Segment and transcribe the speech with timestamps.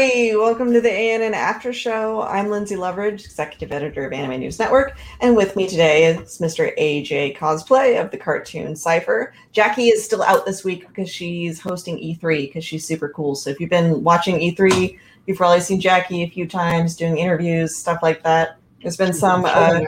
[0.00, 2.22] Everybody, welcome to the ANN After Show.
[2.22, 6.74] I'm Lynzee Loveridge, Executive Editor of Anime News Network, and with me today is Mr.
[6.78, 9.34] AJ Cosplay of the Cartoon Cipher.
[9.52, 13.34] Jackie is still out this week because she's hosting E3 because she's super cool.
[13.34, 17.76] So if you've been watching E3, you've probably seen Jackie a few times doing interviews,
[17.76, 18.56] stuff like that.
[18.80, 19.80] There's been some uh,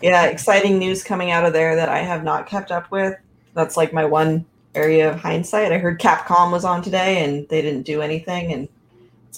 [0.00, 3.14] yeah, exciting news coming out of there that I have not kept up with.
[3.52, 5.70] That's like my one area of hindsight.
[5.70, 8.68] I heard Capcom was on today and they didn't do anything and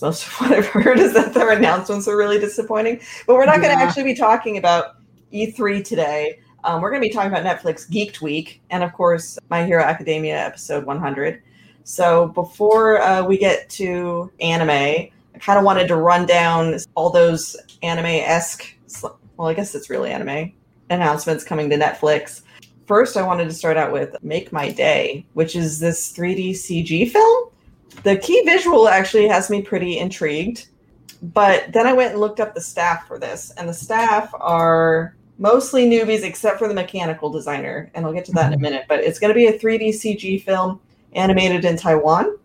[0.03, 3.01] most of what I've heard is that their announcements are really disappointing.
[3.27, 4.97] But we're not going to actually be talking about
[5.33, 6.41] E3 today.
[6.65, 9.83] Um, we're going to be talking about Netflix Geek'd Week and, of course, My Hero
[9.85, 11.43] Academia episode 100.
[11.85, 17.11] So before uh, we get to anime, I kind of wanted to run down all
[17.11, 18.75] those anime esque,
[19.37, 20.53] well, I guess it's really anime
[20.91, 22.43] announcements coming to Netflix.
[22.87, 27.11] First, I wanted to start out with Make My Day, which is this 3D CG
[27.11, 27.51] film.
[28.03, 30.69] The key visual actually has me pretty intrigued.
[31.23, 35.17] But then I went and looked up the staff for this, and the staff are
[35.39, 37.91] mostly newbies except for the mechanical designer.
[37.95, 38.85] And I'll get to that in a minute.
[38.87, 40.79] But it's going to be a 3D CG film
[41.15, 42.37] animated in Taiwan,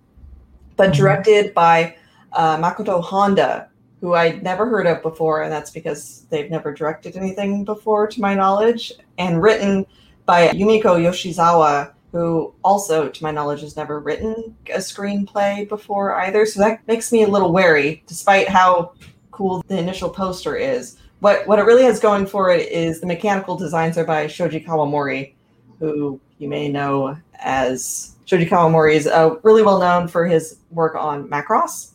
[0.78, 0.96] but Mhm.
[0.96, 1.96] directed by
[2.34, 3.68] uh, Makoto Honda,
[4.00, 5.42] who I'd never heard of before.
[5.44, 9.86] And that's because they've never directed anything before, to my knowledge, and written
[10.26, 16.46] by Yumiko Yoshizawa, who also, to my knowledge, has never written a screenplay before either.
[16.46, 18.94] So that makes me a little wary, despite how
[19.32, 20.98] cool the initial poster is.
[21.20, 24.60] What what it really has going for it is the mechanical designs are by Shoji
[24.60, 25.34] Kawamori,
[25.80, 30.96] who you may know as Shoji Kawamori is uh, really well known for his work
[30.96, 31.92] on Macross.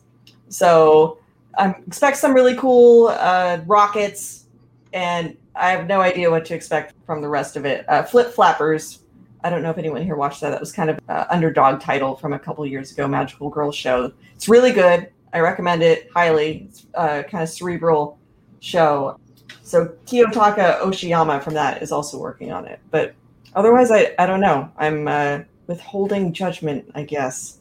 [0.49, 1.19] So
[1.59, 4.47] I expect some really cool uh, rockets,
[4.93, 7.85] and I have no idea what to expect from the rest of it.
[7.89, 9.01] Uh, Flip Flappers.
[9.47, 10.51] I don't know if anyone here watched that.
[10.51, 14.13] That was kind of uh, underdog title from a couple years ago, Magical Girl show.
[14.35, 15.09] It's really good.
[15.33, 16.67] I recommend it highly.
[16.69, 18.19] It's a kind of cerebral
[18.59, 19.21] show.
[19.63, 22.81] So Kiyotaka Oshiyama from that is also working on it.
[22.91, 23.15] But
[23.55, 24.69] otherwise, I, I don't know.
[24.79, 27.61] I'm uh, withholding judgment, I guess.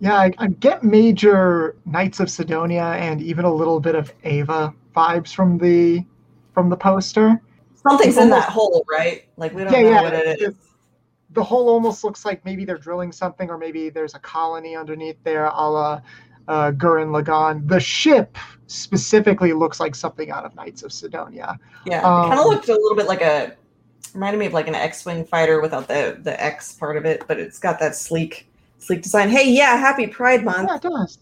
[0.00, 4.74] Yeah, I, I get major Knights of Sidonia and even a little bit of Eva
[4.96, 6.04] vibes from the
[6.54, 7.40] from the poster.
[7.82, 9.28] Something's in that hole, right?
[9.36, 10.54] Like we don't Yeah, know yeah, what it is.
[11.30, 15.22] The hole almost looks like maybe they're drilling something, or maybe there's a colony underneath
[15.24, 16.00] there, a la
[16.48, 17.68] uh, Gurren Lagann.
[17.68, 18.36] The ship
[18.66, 21.58] specifically looks like something out of Knights of Sidonia.
[21.84, 23.54] Yeah, it Um, kind of looked a little bit like a
[24.14, 27.38] reminded me of like an X-wing fighter without the the X part of it, but
[27.38, 29.28] it's got that sleek sleek design.
[29.28, 30.70] Hey, yeah, happy Pride Month!
[30.70, 31.18] Yeah, it does.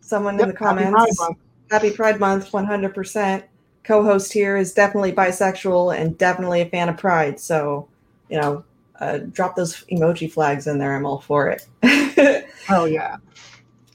[0.00, 1.20] Someone Yep, in the Happy Pride comments.
[1.20, 1.38] Month.
[1.70, 3.44] Happy Pride Month, one hundred percent.
[3.84, 7.40] Co-host here is definitely bisexual and definitely a fan of Pride.
[7.40, 7.88] So,
[8.28, 8.64] you know,
[9.00, 10.94] uh, drop those emoji flags in there.
[10.94, 11.66] I'm all for it.
[12.70, 13.16] oh yeah.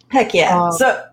[0.09, 0.57] Heck yeah.
[0.57, 1.05] Um, so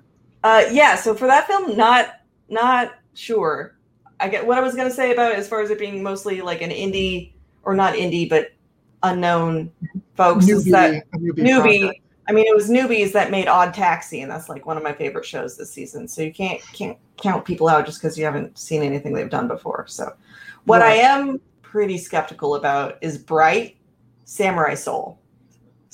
[0.42, 3.76] uh yeah, so for that film, not not sure.
[4.18, 6.40] I get what I was gonna say about it as far as it being mostly
[6.40, 8.52] like an indie or not indie, but
[9.04, 9.70] unknown
[10.16, 11.38] folks is that newbie.
[11.38, 12.00] newbie.
[12.28, 14.92] I mean, it was newbies that made Odd Taxi, and that's like one of my
[14.92, 16.08] favorite shows this season.
[16.08, 19.48] So you can't can't count people out just because you haven't seen anything they've done
[19.48, 19.86] before.
[19.88, 20.14] So,
[20.64, 23.76] what I am pretty skeptical about is Bright
[24.24, 25.18] Samurai Soul.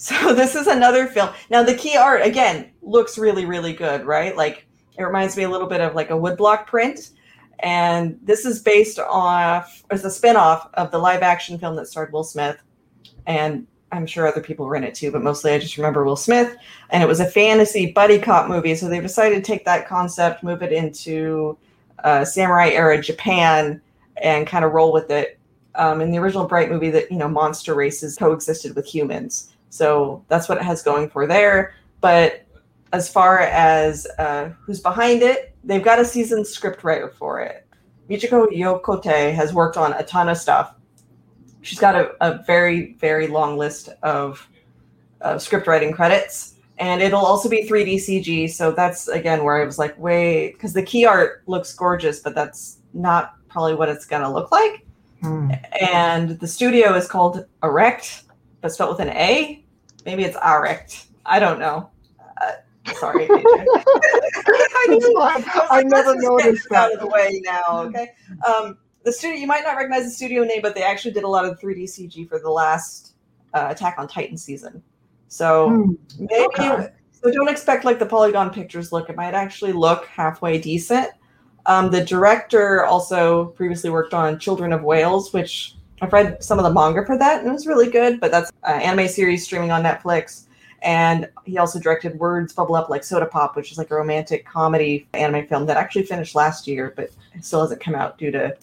[0.02, 1.28] So this is another film.
[1.50, 4.34] Now the key art again looks really really good, right?
[4.34, 4.66] Like
[4.96, 7.10] it reminds me a little bit of like a woodblock print.
[7.58, 12.14] And this is based off as a spin-off of the live action film that starred
[12.14, 12.56] Will Smith.
[13.26, 16.16] And I'm sure other people were in it too, but mostly I just remember Will
[16.16, 16.56] Smith.
[16.90, 18.74] And it was a fantasy buddy cop movie.
[18.74, 21.58] So they decided to take that concept, move it into
[22.04, 23.80] uh, samurai era Japan,
[24.22, 25.38] and kind of roll with it.
[25.76, 30.24] Um, in the original Bright movie, that you know monster races coexisted with humans, so
[30.28, 31.74] that's what it has going for there.
[32.00, 32.44] But
[32.92, 37.66] as far as uh, who's behind it, they've got a seasoned script writer for it.
[38.08, 40.74] Michiko Yokote has worked on a ton of stuff.
[41.62, 44.46] She's got a, a very, very long list of,
[45.20, 46.54] of script writing credits.
[46.78, 48.50] And it'll also be 3D CG.
[48.50, 52.34] So that's, again, where I was like, wait, because the key art looks gorgeous, but
[52.34, 54.86] that's not probably what it's going to look like.
[55.20, 55.50] Hmm.
[55.78, 58.22] And the studio is called Erect,
[58.62, 59.62] but spelled with an A.
[60.06, 61.08] Maybe it's Erect.
[61.26, 61.90] I don't know.
[62.40, 62.52] Uh,
[62.94, 63.28] sorry.
[63.30, 65.42] I It's knew- fine.
[65.42, 66.94] was I never let's just get noticed this out that.
[66.94, 67.62] of the way now.
[67.82, 68.08] Okay.
[68.46, 71.28] Um, the studio you might not recognize the studio name, but they actually did a
[71.28, 73.14] lot of 3D CG for the last
[73.54, 74.82] uh, Attack on Titan season.
[75.28, 76.88] So Hmm, maybe okay.
[77.12, 79.08] so don't expect like the Polygon Pictures look.
[79.08, 81.10] It might actually look halfway decent.
[81.66, 86.64] Um, the director also previously worked on Children of Whales, which I've read some of
[86.64, 88.20] the manga for that, and it was really good.
[88.20, 90.46] But that's an anime series streaming on Netflix.
[90.82, 94.46] And he also directed Words Bubble Up Like Soda Pop, which is like a romantic
[94.46, 98.30] comedy anime film that actually finished last year, but it still hasn't come out due
[98.30, 98.56] to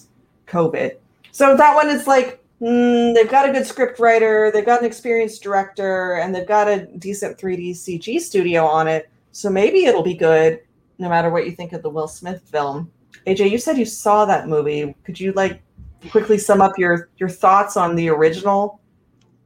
[0.48, 0.98] COVID.
[1.32, 4.86] So that one is like mm, they've got a good script writer, they've got an
[4.86, 9.10] experienced director, and they've got a decent 3D CG studio on it.
[9.32, 10.62] So maybe it'll be good,
[10.98, 12.92] no matter what you think of the Will Smith film.
[13.28, 14.96] AJ, you said you saw that movie.
[15.04, 15.62] Could you like
[16.10, 18.80] quickly sum up your your thoughts on the original?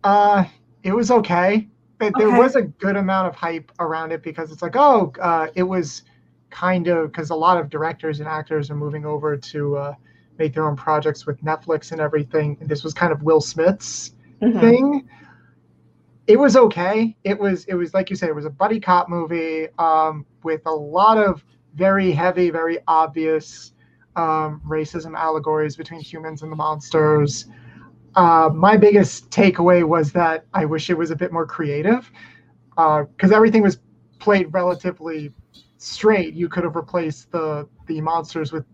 [0.04, 0.46] Uh,
[0.84, 1.68] it was okay.
[1.98, 5.48] But there was a good amount of hype around it because it's like, oh, uh,
[5.54, 6.02] it was
[6.50, 9.94] kind of because a lot of directors and actors are moving over to uh,
[10.38, 12.58] make their own projects with Netflix and everything.
[12.60, 14.60] And this was kind of Will Smith's Mhm.
[14.62, 15.10] thing.
[16.28, 17.16] It was okay.
[17.24, 20.62] It was it was like you said, it was a buddy cop movie um, with
[20.66, 21.44] a lot of
[21.76, 23.74] very heavy, very obvious
[24.16, 27.48] um, racism allegories between humans and the monsters.
[28.16, 32.12] Uh, my biggest takeaway was that I wish it was a bit more creative
[32.76, 33.80] because everything was
[34.20, 35.34] played relatively
[35.78, 36.34] straight.
[36.34, 38.66] You could have replaced the the monsters with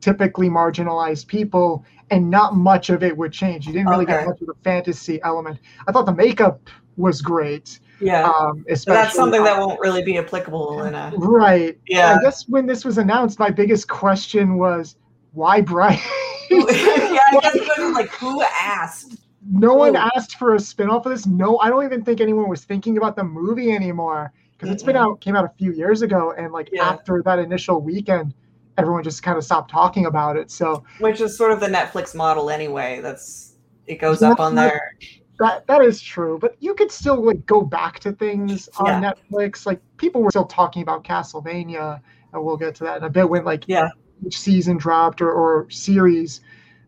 [0.00, 3.66] typically marginalized people, and not much of it would change.
[3.66, 4.14] You didn't really Okay.
[4.18, 5.58] get much of the fantasy element.
[5.86, 6.60] I thought the makeup
[6.96, 8.28] was great, Yeah.
[8.28, 11.78] um, that's something that won't really be applicable in a right.
[11.86, 12.16] Yeah.
[12.18, 14.96] I guess when this was announced, my biggest question was
[15.32, 15.98] why Brian.
[16.50, 19.16] yeah, I guess was like who asked?
[19.50, 20.10] no one Ooh.
[20.16, 23.14] asked for a spin-off of this no i don't even think anyone was thinking about
[23.16, 26.68] the movie anymore because it's been out came out a few years ago and like
[26.72, 26.88] Yeah.
[26.88, 28.34] after that initial weekend
[28.78, 32.14] everyone just kind of stopped talking about it so Which is sort of the Netflix
[32.14, 33.00] model anyway.
[33.02, 34.92] That's it goes up on there.
[35.38, 39.64] that that is true but you could still like go back to things on netflix
[39.66, 42.00] like people were still talking about castlevania
[42.32, 43.88] and we'll get to that in a bit when like Yeah.
[44.26, 46.40] each season dropped or, or series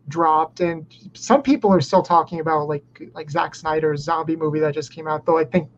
[0.09, 2.83] dropped and some people are still talking about like
[3.13, 5.69] like Zack Snyder's zombie movie that just came out though I think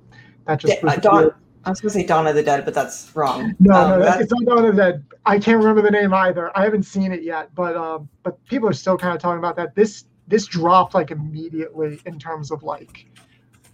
[0.47, 1.31] that just Yeah, was uh, Dawn.
[1.65, 3.55] I was gonna say Dawn of the Dead, but that's wrong.
[3.59, 6.13] no Um, no that- it's not Dawn of the Dead I can't remember the name
[6.13, 9.39] either I haven't seen it yet but um but people are still kind of talking
[9.39, 13.07] about that this this dropped like immediately in terms of like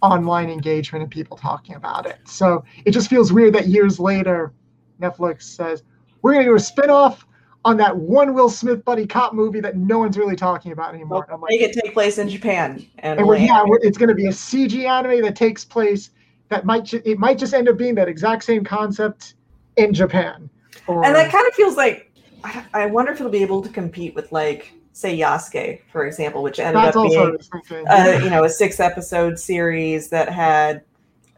[0.02, 4.52] online engagement and people talking about it so it just feels weird that years later
[5.00, 5.82] Netflix says
[6.22, 7.26] we're gonna do a spin-off
[7.64, 11.26] on that one Will Smith buddy cop movie that no one's really talking about anymore.
[11.30, 14.14] I'm like, make it take place in Japan, and, and we'll yeah, it's going to
[14.14, 16.10] be a CG anime that takes place
[16.50, 19.34] that might it might just end up being that exact same concept
[19.76, 20.50] in Japan.
[20.86, 22.12] Or, And that kind of feels like
[22.44, 26.42] I, I wonder if it'll be able to compete with like say Yasuke, for example,
[26.42, 30.82] which ended that's up being uh, you know a six episode series that had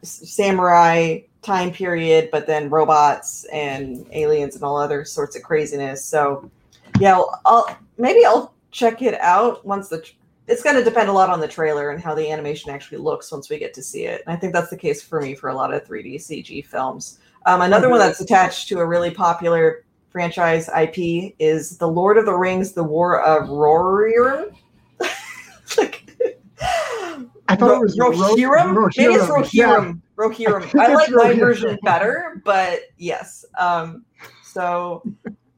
[0.02, 6.04] samurai time period, but then robots and aliens and all other sorts of craziness.
[6.04, 6.50] So
[6.98, 10.04] yeah, I'll, I'll maybe I'll check it out once the.
[10.52, 13.32] It's going to depend a lot on the trailer and how the animation actually looks
[13.32, 14.22] once we get to see it.
[14.26, 17.20] And I think that's the case for me for a lot of 3D CG films.
[17.46, 22.26] Um, another one that's attached to a really popular franchise IP is The Lord of
[22.26, 24.54] the Rings: The War of Rohirrim.
[25.78, 26.20] like,
[27.48, 28.90] I thought it was Ro- Rohirrim.
[28.98, 29.92] Maybe it's Rohirrim, yeah.
[30.18, 30.68] Rohirrim.
[30.68, 30.78] Rohirrim.
[30.80, 31.38] I I like my Rohirrim.
[31.38, 33.46] version better, but yes.
[33.58, 34.04] Um,
[34.44, 35.02] so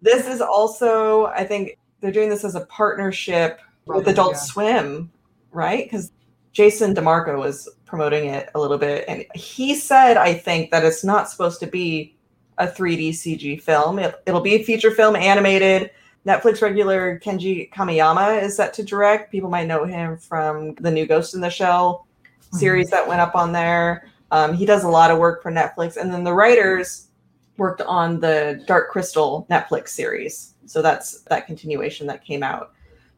[0.02, 4.38] this is also, I think they're doing this as a partnership with Adult Yeah.
[4.38, 5.12] Swim,
[5.53, 5.85] right?
[5.85, 6.12] Because
[6.53, 11.05] Jason DeMarco was promoting it a little bit, and he said, I think that it's
[11.05, 12.17] not supposed to be
[12.59, 13.99] a 3D CG film.
[13.99, 15.91] It, it'll be a feature film, animated.
[16.26, 19.31] Netflix regular Kenji Kamiyama is set to direct.
[19.31, 22.07] People might know him from the new Ghost in the Shell
[22.53, 24.09] series that went up on there.
[24.31, 27.09] Um, he does a lot of work for Netflix, and then the writers
[27.57, 30.55] worked on the Dark Crystal Netflix series.
[30.67, 32.73] So that's that continuation that came out.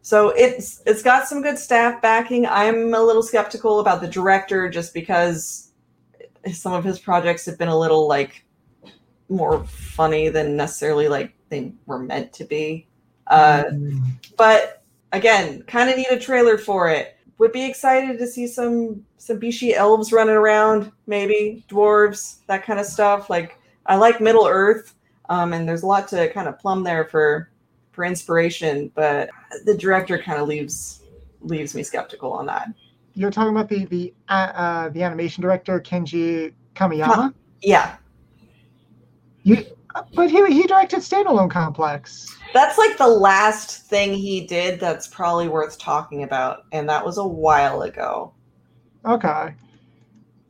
[0.06, 2.46] So it's it's got some good staff backing.
[2.46, 5.72] I'm a little skeptical about the director just because
[6.52, 8.44] some of his projects have been a little like
[9.28, 12.86] more funny than necessarily like they were meant to be.
[13.26, 14.00] Uh, Mm.
[14.36, 17.16] but again, kind of need a trailer for it.
[17.38, 22.78] Would be excited to see some some Bishi elves running around, maybe dwarves, that kind
[22.78, 23.28] of stuff.
[23.28, 24.94] Like I like Middle Earth,
[25.30, 27.50] um, and there's a lot to kind of plumb there for
[27.96, 28.92] for inspiration.
[28.94, 29.30] But
[29.64, 31.02] the director kind of leaves
[31.40, 32.68] leaves me skeptical on that.
[33.14, 37.32] You're talking about the the uh, uh, the animation director Kenji Kamiyama.
[37.62, 37.96] Yeah,
[39.42, 39.64] You,
[40.14, 42.26] but he he directed Standalone Complex.
[42.52, 47.16] that's like the last thing he did that's probably worth talking about, and that was
[47.18, 48.32] a while ago.
[49.06, 49.54] Okay.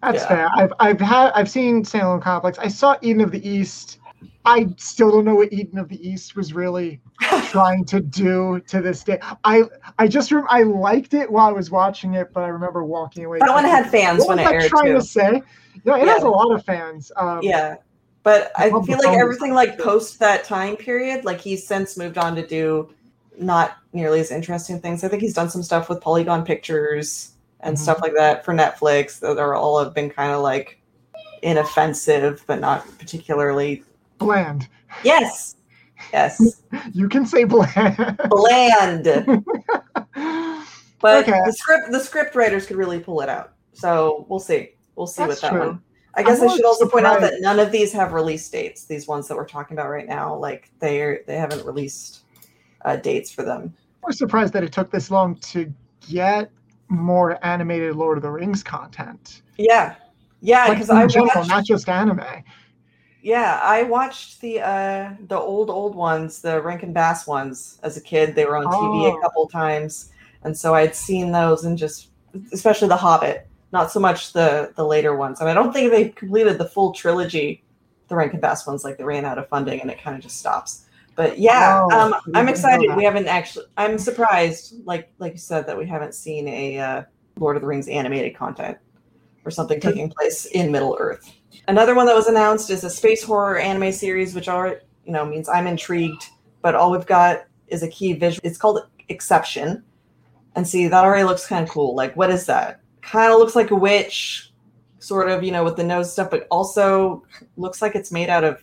[0.03, 0.29] That's Yeah.
[0.29, 0.49] fair.
[0.57, 2.59] I've I've had I've seen Standalone Complex.
[2.59, 4.01] I saw Eden of the East.
[4.45, 7.01] I still don't know what Eden of the East was really
[7.49, 9.19] trying to do to this day.
[9.45, 9.65] I
[9.99, 13.25] I just rem- I liked it while I was watching it, but I remember walking
[13.25, 13.39] away.
[13.41, 14.95] That one had fans what when was it I aired trying too.
[14.95, 15.43] to say?
[15.85, 17.11] Yeah, it has a lot of fans.
[17.17, 17.77] Um, Yeah.
[18.23, 22.35] But I feel like everything like post that time period, like he's since moved on
[22.37, 22.93] to do
[23.39, 25.05] not nearly as interesting things.
[25.05, 27.81] I think he's done some stuff with Polygon Pictures and Mhm.
[27.81, 30.81] stuff like that for Netflix that are all have been kind of like
[31.43, 33.85] inoffensive, but not particularly.
[34.19, 34.69] Bland.
[35.05, 35.57] Yes,
[36.13, 38.19] yes, You can say bland.
[38.29, 39.45] bland.
[40.99, 41.39] But Okay.
[41.45, 43.53] the script, the script writers could really pull it out.
[43.75, 44.71] So we'll see.
[44.97, 45.67] We'll see That's with that true.
[45.69, 45.83] one.
[46.15, 48.87] I guess I'm I should also point out that none of these have release dates.
[48.87, 52.21] These ones that we're talking about right now, like they're they haven't released
[52.87, 53.75] uh, dates for them.
[54.03, 55.71] We're surprised that it took this long to
[56.09, 56.51] get
[56.89, 59.43] more animated Lord of the Rings content.
[59.59, 59.97] Yeah,
[60.41, 61.51] yeah, because in I general, watched.
[61.51, 62.25] not just anime.
[63.27, 68.01] Yeah, I watched the uh the old old ones, the Rankin Bass ones as a
[68.01, 68.37] kid.
[68.37, 69.19] They were on TV Oh.
[69.19, 70.13] a couple times,
[70.45, 72.11] and so I'd seen those and just
[72.53, 75.41] especially The Hobbit, not so much the the later ones.
[75.41, 77.65] And I don't think they completed the full trilogy,
[78.07, 78.85] the Rankin Bass ones.
[78.85, 80.85] Like they ran out of funding and it kind of just stops.
[81.17, 82.95] But yeah, Oh, um, I'm excited.
[82.95, 83.65] We haven't actually.
[83.77, 87.03] I'm surprised, like like you said, that we haven't seen a uh,
[87.41, 88.79] Lord of the Rings animated content
[89.47, 91.33] or something taking place in Middle Earth.
[91.69, 95.25] Another one that was announced is a space horror anime series, which are you know
[95.25, 96.27] means I'm intrigued.
[96.63, 98.41] But all we've got is a key visual.
[98.45, 99.85] It's called Exception,
[100.57, 101.95] and see that already looks kind of cool.
[101.95, 102.81] Like what is that?
[103.03, 104.53] Kind of looks like a witch,
[104.99, 107.25] sort of you know with the nose stuff, but also
[107.57, 108.63] looks like it's made out of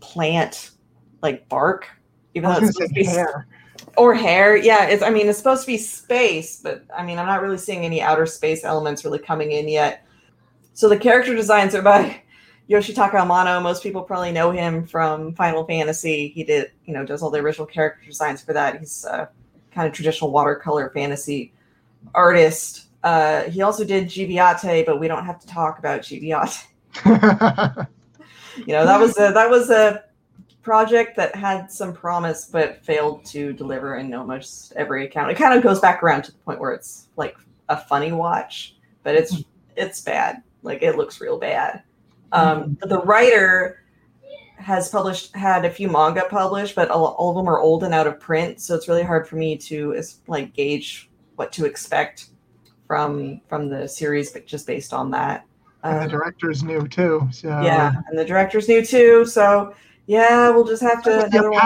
[0.00, 0.72] plant
[1.22, 1.88] like bark.
[2.34, 3.46] Even though it's supposed to to be hair.
[3.96, 7.26] or hair yeah it's i mean it's supposed to be space but i mean i'm
[7.26, 10.03] not really seeing any outer space elements really coming in yet
[10.74, 12.22] so the character designs are by
[12.70, 17.22] yoshitaka amano most people probably know him from final fantasy he did you know does
[17.22, 19.28] all the original character designs for that he's a
[19.72, 21.52] kind of traditional watercolor fantasy
[22.14, 26.64] artist uh, he also did Gibiate, but we don't have to talk about Gibiate.
[28.56, 30.04] You know, that was a, that was a
[30.62, 35.30] project that had some promise but failed to deliver in almost every account.
[35.30, 37.36] It kind of goes back around to the point where it's like
[37.68, 39.42] a funny watch, but it's
[39.76, 40.42] it's bad.
[40.64, 41.82] Like it looks real bad.
[42.32, 43.84] Um, but the writer
[44.56, 47.94] has published had a few manga published, but all, all of them are old and
[47.94, 52.30] out of print, so it's really hard for me to like gauge what to expect
[52.86, 55.44] from from the series, but just based on that.
[55.84, 57.28] and the Um, director's new too.
[57.30, 59.24] So yeah, and the director's new too.
[59.26, 59.74] So
[60.06, 61.60] yeah, we'll just have to I see a another one.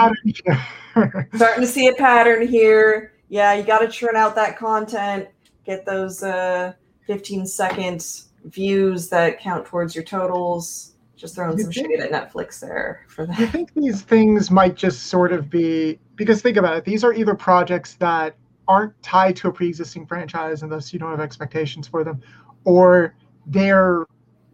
[0.95, 3.13] pattern starting to see a pattern here.
[3.29, 5.27] Yeah, you got to churn out that content,
[5.65, 6.73] get those uh,
[7.07, 8.05] 15 second
[8.51, 10.95] views that count towards your totals.
[11.15, 13.37] Just throwing You some think- shade at Netflix there for that.
[13.39, 16.85] I think these things might just sort of be because think about it.
[16.85, 18.35] These are either projects that
[18.67, 22.21] aren't tied to a pre-existing franchise, and thus you don't have expectations for them,
[22.63, 23.15] or
[23.47, 24.05] they're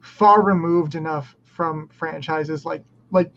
[0.02, 2.66] far removed enough from franchises.
[2.66, 3.32] Like like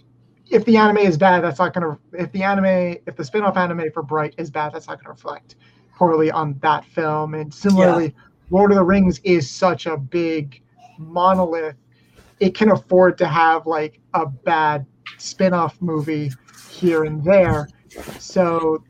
[0.50, 1.98] if the anime is bad, that's not gonna.
[2.14, 5.56] If the anime, if the spin-off anime for Bright is bad, that's not gonna reflect
[5.96, 7.34] poorly on that film.
[7.34, 8.14] And similarly,
[8.50, 10.62] Lord of the Rings is such a big
[10.98, 11.76] monolith.
[12.40, 14.86] It can afford to have like a bad
[15.18, 16.32] spin-off movie
[16.70, 17.68] here and there.
[18.18, 18.82] So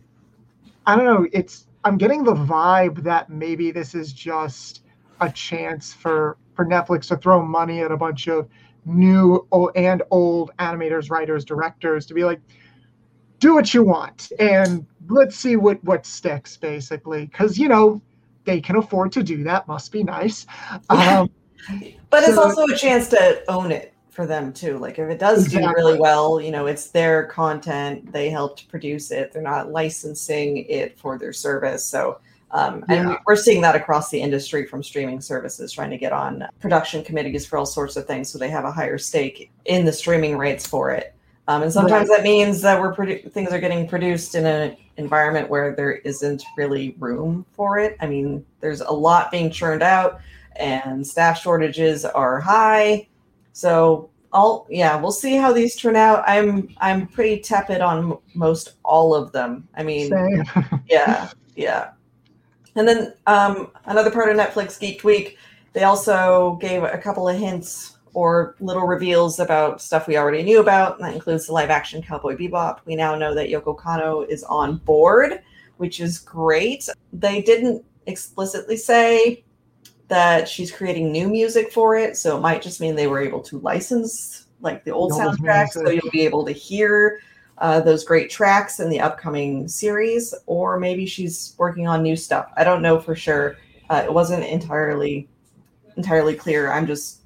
[0.87, 4.83] I don't know, it's I'm getting the vibe that maybe this is just
[5.21, 8.49] a chance for for Netflix to throw money at a bunch of
[8.85, 12.41] new and old animators, writers, directors to be like
[13.39, 18.03] do what you want and let's see what what sticks basically cuz you know
[18.49, 20.47] they can afford to do that must be nice.
[20.91, 21.31] Um,
[22.09, 24.79] But it's also a chance to own it for them too.
[24.79, 28.11] Like if it does do really well, you know, it's their content.
[28.11, 29.33] They helped produce it.
[29.33, 31.85] They're not licensing it for their service.
[31.85, 32.21] So
[32.53, 33.17] um, and Yeah.
[33.27, 37.45] we're seeing that across the industry from streaming services trying to get on production committees
[37.45, 40.67] for all sorts of things so they have a higher stake in the streaming rates
[40.67, 41.15] for it.
[41.49, 45.49] Um, and sometimes that means that we're produ- things are getting produced in an environment
[45.49, 47.97] where there isn't really room for it.
[48.01, 50.21] I mean, there's a lot being churned out
[50.57, 53.09] and staff shortages are high.
[53.53, 56.23] So all yeah, we'll see how these turn out.
[56.27, 59.67] I'm I'm pretty tepid on most all of them.
[59.75, 60.13] I mean,
[60.89, 61.93] yeah, yeah.
[62.75, 65.39] And then um, another part of Netflix Geek Week,
[65.73, 70.61] they also gave a couple of hints or little reveals about stuff we already knew
[70.61, 70.99] about.
[70.99, 72.81] And that includes the live action Cowboy Bebop.
[72.85, 75.43] We now know that Yoko Kanno is on board,
[75.77, 76.89] which is great.
[77.13, 79.45] They didn't explicitly say
[80.09, 83.43] that she's creating new music for it, so it might just mean they were able
[83.43, 87.21] to license like the old soundtracks, so you'll be able to hear
[87.59, 92.51] uh, those great tracks in the upcoming series, or maybe she's working on new stuff.
[92.57, 93.57] I don't know for sure.
[93.91, 95.29] Uh, it wasn't entirely
[95.97, 96.71] entirely clear.
[96.71, 97.18] I'm just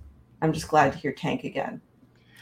[0.43, 1.81] I'm just glad to hear Tank again.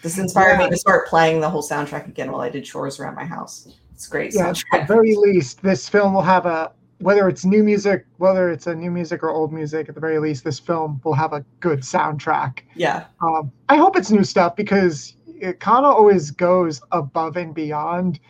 [0.02, 0.64] This inspired Yeah.
[0.64, 3.68] me to start playing the whole soundtrack again while I did chores around my house.
[3.92, 4.88] It's great Yeah, at soundtrack.
[4.88, 8.74] the very least, this film will have a whether it's new music, whether it's a
[8.74, 9.88] new music or old music.
[9.88, 12.58] At the very least, this film will have a good soundtrack.
[12.74, 17.54] Yeah, Um, I hope it's new stuff because it kind of always goes above and
[17.54, 18.20] beyond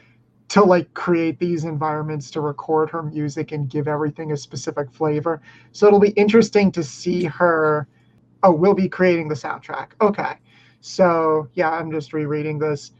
[0.50, 5.40] to like create these environments to record her music and give everything a specific flavor.
[5.72, 7.88] So it'll be interesting to see her.
[8.42, 9.90] Oh, we'll be creating the soundtrack.
[10.00, 10.34] Okay.
[10.80, 12.92] So yeah, I'm just rereading this.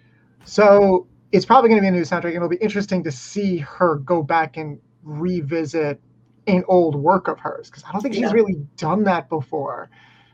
[0.44, 3.58] So it's probably going to be a new soundtrack, and it'll be interesting to see
[3.58, 6.00] her go back and revisit
[6.46, 9.90] an old work of hers because I don't think she's really done that before.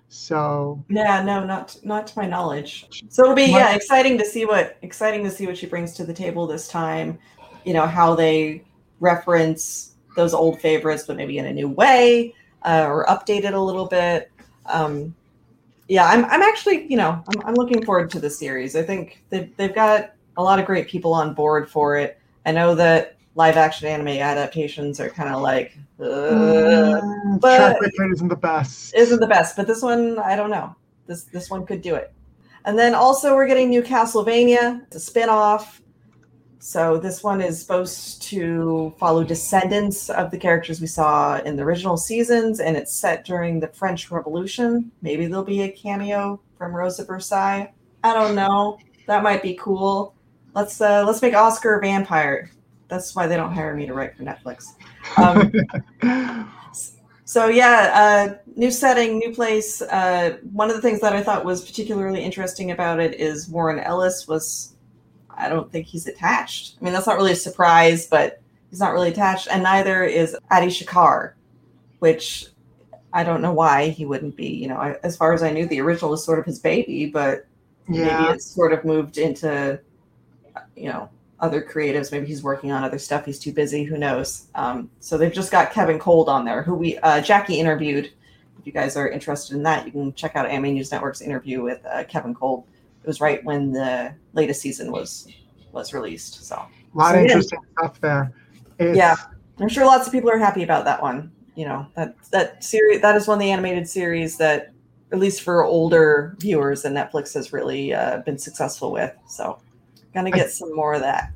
[0.09, 2.87] So Yeah, no, not not to my knowledge.
[3.09, 5.93] So it'll be My- yeah, exciting to see what exciting to see what she brings
[5.95, 7.19] to the table this time.
[7.65, 8.65] You know how they
[9.01, 12.35] reference those old favorites, but maybe in a new way
[12.65, 14.31] uh, or update it a little bit.
[14.69, 15.15] Um,
[15.89, 18.75] yeah, I'm I'm actually you know I'm, I'm looking forward to the series.
[18.77, 22.19] I think they've they've got a lot of great people on board for it.
[22.45, 25.77] I know that live action anime adaptations are kind of like.
[26.01, 26.05] Uh,
[27.03, 27.79] Mm, but-
[28.13, 28.95] isn't the best.
[28.95, 30.75] isn't the best, but this one I don't know.
[31.07, 32.13] This this one could do it.
[32.65, 34.83] And then also we're getting new Castlevania.
[34.87, 35.81] It's a spin-off.
[36.67, 41.63] So this one is supposed to follow descendants of the characters we saw in the
[41.63, 44.91] original seasons, and it's set during the French Revolution.
[45.01, 47.73] Maybe there'll be a cameo from Rose of Versailles.
[48.03, 48.81] I don't know.
[49.07, 50.17] That might be cool.
[50.57, 52.51] Let's uh, let's make Oscar a vampire.
[52.89, 54.73] That's why they don't hire me to write for Netflix.
[55.19, 55.53] Um,
[57.25, 59.83] so yeah, uh, new setting, new place.
[59.83, 63.79] Uh, one of the things that I thought was particularly interesting about it is Warren
[63.79, 64.73] Ellis was.
[65.37, 66.77] I don't think he's attached.
[66.81, 70.37] I mean, that's not really a surprise, but he's not really attached, and neither is
[70.51, 71.37] Adi Shankar,
[71.99, 72.47] which
[73.13, 74.49] I don't know why he wouldn't be.
[74.49, 77.07] You know, I, as far as I knew, the original was sort of his baby,
[77.07, 77.47] but
[77.89, 79.81] maybe yeah, it's sort of moved into,
[80.77, 81.09] you know,
[81.41, 82.13] other creatives.
[82.13, 83.25] Maybe he's working on other stuff.
[83.25, 83.85] He's too busy.
[83.85, 84.49] Who knows?
[84.55, 88.13] Um, so they've just got Kevin Kolde on there, who we uh, Jackie interviewed.
[88.59, 91.63] If you guys are interested in that, you can check out Anime News Network's interview
[91.63, 92.65] with uh, Kevin Kolde.
[93.07, 95.29] It was right when the latest season was
[95.71, 96.45] was released.
[96.45, 97.23] So a lot so of yeah.
[97.23, 98.33] interesting stuff there.
[98.81, 99.15] It's, Yeah.
[99.61, 101.31] I'm sure lots of people are happy about that one.
[101.55, 104.73] You know that that series that is one of the animated series that,
[105.13, 109.15] at least for older viewers, that Netflix has really uh, been successful with.
[109.29, 109.61] So,
[110.13, 111.31] gonna get some more of that.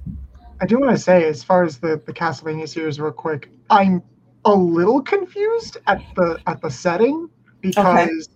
[0.61, 4.03] I do want to say, as far as the the Castlevania series, real quick, I'm
[4.45, 7.31] a little confused at the at the setting
[7.61, 8.29] because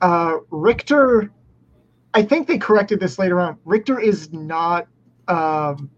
[0.00, 1.30] uh, Richter.
[2.14, 3.58] I think they corrected this later on.
[3.64, 4.86] Richter is not
[5.28, 5.90] um,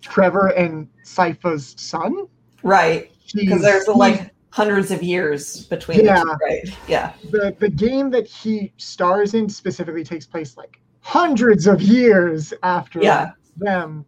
[0.00, 2.26] Trevor and Sypha's son.
[2.62, 6.22] Right, because there's like hundreds of years between Yeah.
[6.22, 6.78] two, right?
[6.88, 12.52] Yeah, the the game that he stars in specifically takes place like hundreds of years
[12.62, 13.32] after Yeah.
[13.58, 14.04] them.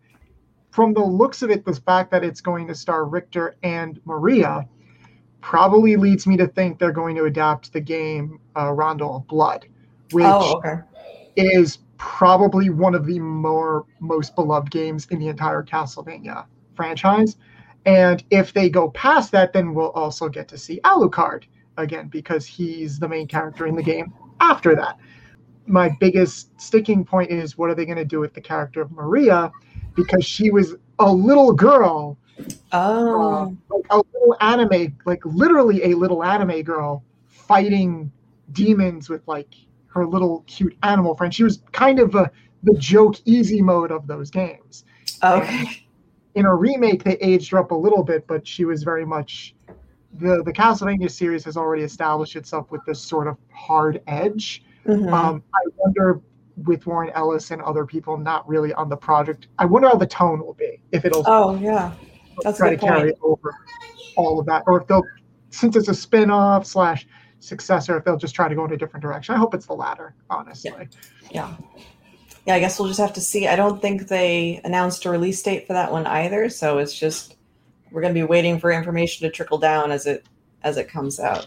[0.71, 4.67] From the looks of it, the fact that it's going to star Richter and Maria
[5.41, 9.67] probably leads me to think they're going to adapt the game uh, Rondo of Blood,
[10.13, 10.79] which Oh, okay.
[11.39, 17.37] Is probably one of the more most beloved games in the entire Castlevania franchise.
[17.87, 21.45] And if they go past that, then we'll also get to see Alucard
[21.77, 24.99] again because he's the main character in the game after that.
[25.67, 28.91] My biggest sticking point is what are they going to do with the character of
[28.91, 29.51] Maria
[29.95, 32.19] because she was a little girl,
[32.73, 38.11] Oh, uh, like a little anime, like literally a little anime girl fighting
[38.53, 39.55] demons with like
[39.89, 41.35] her little cute animal friend.
[41.35, 42.31] She was kind of a,
[42.63, 44.85] the joke easy mode of those games.
[45.23, 45.85] okay.
[46.35, 49.55] In a remake, they aged her up a little bit, but she was very much
[50.15, 54.65] the the Castlevania series has already established itself with this sort of hard edge.
[54.87, 55.13] Mhm.
[55.13, 56.21] Um, I wonder
[56.65, 59.49] with Warren Ellis and other people not really on the project.
[59.59, 61.93] I wonder how the tone will be if it'll oh, yeah.
[62.43, 62.93] That's try to point.
[62.93, 63.55] carry over
[64.17, 65.05] all of that, or if they'll
[65.51, 67.07] since it's a spin-off slash
[67.41, 69.35] successor, if they'll just try to go in a different direction.
[69.35, 70.89] I hope it's the latter, honestly.
[71.31, 71.57] Yeah.
[72.47, 73.47] Yeah, I guess we'll just have to see.
[73.47, 77.37] I don't think they announced a release date for that one either, so it's just
[77.91, 80.27] we're going to be waiting for information to trickle down as it
[80.63, 81.47] as it comes out.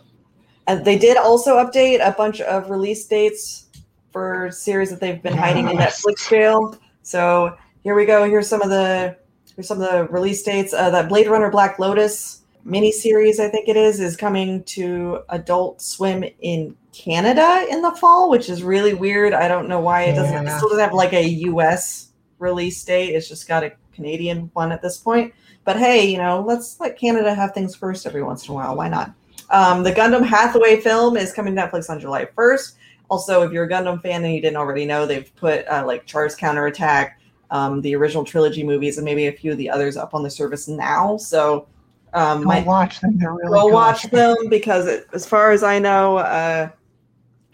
[0.67, 3.67] And they did also update a bunch of release dates
[4.11, 6.05] for series that they've been hiding in Yes.
[6.05, 6.75] Netflix jail.
[7.01, 8.29] So here we go.
[8.29, 9.17] Here's some of the
[9.55, 10.73] here's some of the release dates.
[10.73, 15.81] Uh, that Blade Runner Black Lotus miniseries, I think it is, is coming to Adult
[15.81, 19.33] Swim in Canada in the fall, which is really weird.
[19.33, 20.45] I don't know why it doesn't.
[20.45, 20.53] Yeah.
[20.53, 22.11] It still doesn't have like a U.S.
[22.39, 23.15] release date.
[23.15, 25.33] It's just got a Canadian one at this point.
[25.63, 28.75] But hey, you know, let's let Canada have things first every once in a while.
[28.75, 29.13] Why not?
[29.51, 32.75] Um, the Gundam Hathaway film is coming to Netflix on July 1st.
[33.09, 36.05] Also, if you're a Gundam fan and you didn't already know, they've put uh, like
[36.05, 37.19] Char's Counterattack,
[37.51, 40.29] um, the original trilogy movies, and maybe a few of the others up on the
[40.29, 41.17] service now.
[41.17, 41.67] So,
[42.13, 43.17] um, Go my, watch them.
[43.17, 43.73] They're really go good.
[43.73, 46.69] watch them because, it, as far as I know, uh,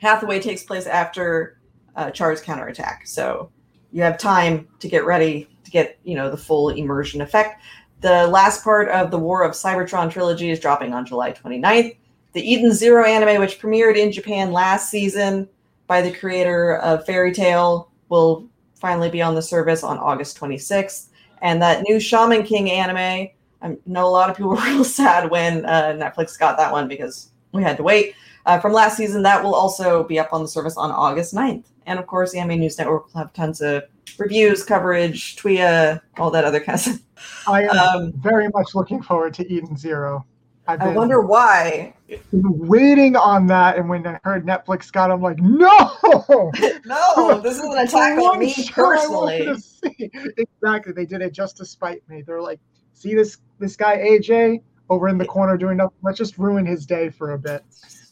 [0.02, 1.60] Hathaway takes place after
[1.96, 3.08] uh, Char's Counterattack.
[3.08, 3.52] So,
[3.92, 7.62] you have time to get ready to get you know the full immersion effect.
[8.02, 11.96] The last part of the War of Cybertron trilogy is dropping on July 29th.
[12.34, 15.50] The Eden Zero anime, which premiered in Japan last season
[15.88, 21.08] by the creator of Fairy Tail, will finally be on the service on August 26th.
[21.42, 23.30] And that new Shaman King anime,
[23.62, 26.88] I know a lot of people were real sad when uh, Netflix got that one
[26.88, 28.16] because we had to wait.
[28.46, 31.66] Uh, from last season, that will also be up on the service on August 9th.
[31.86, 33.84] And of course, the Anime News Network will have tons of
[34.18, 37.00] reviews, coverage, TWIA, all that other kind of stuff.
[37.48, 40.26] I am Um, very much looking forward to Eden Zero.
[40.70, 41.94] I wonder why.
[42.34, 45.70] waiting on that, and when I heard Netflix got, it, I'm like, no,
[46.86, 50.12] No, this is an attack on me One show I wanted personally.
[50.38, 52.22] Exactly, they did it just to spite me.
[52.22, 52.60] They're like,
[52.98, 55.98] see this this guy AJ over in the corner doing nothing.
[56.02, 57.64] Let's just ruin his day for a bit.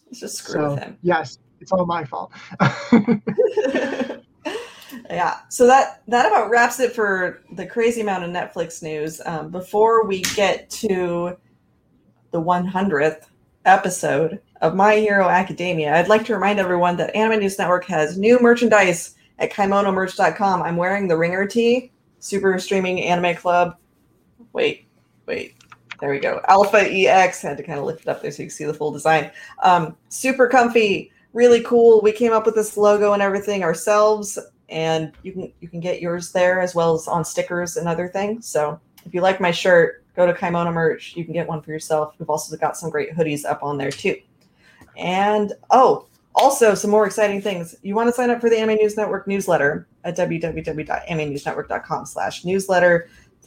[0.07, 0.97] Let's just screw So with him.
[1.01, 2.31] yes, it's all my fault.
[5.09, 9.49] yeah so that that about wraps it for the crazy amount of netflix news um,
[9.49, 11.35] before we get to
[12.31, 13.25] the 100th
[13.65, 18.17] episode of my hero academia i'd like to remind everyone that anime news network has
[18.17, 23.75] new merchandise at kimonomerch.com i'm wearing the ringer tee super streaming anime club
[24.55, 24.87] wait
[25.27, 25.53] wait
[25.99, 28.49] there we go alpha ex had to kind of lift it up there so you
[28.49, 29.29] can see the full design
[29.61, 34.39] um, super comfy really cool we came up with this logo and everything ourselves
[34.69, 38.07] and you can you can get yours there as well as on stickers and other
[38.07, 38.47] things.
[38.47, 41.15] So if you like my shirt, go to Kimono Merch.
[41.15, 42.15] You can get one for yourself.
[42.19, 44.17] We've also got some great hoodies up on there too.
[44.97, 47.75] And oh, also some more exciting things.
[47.83, 52.45] You want to sign up for the Anime News Network newsletter at www.animenewsnetwork.com slash.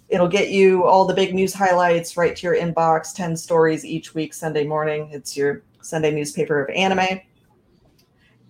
[0.09, 4.15] It'll get you all the big news highlights right to your inbox, 10 stories each
[4.15, 5.11] week, Sunday morning.
[5.13, 7.21] It's your Sunday newspaper of anime.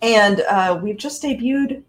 [0.01, 1.83] And uh, we've just debuted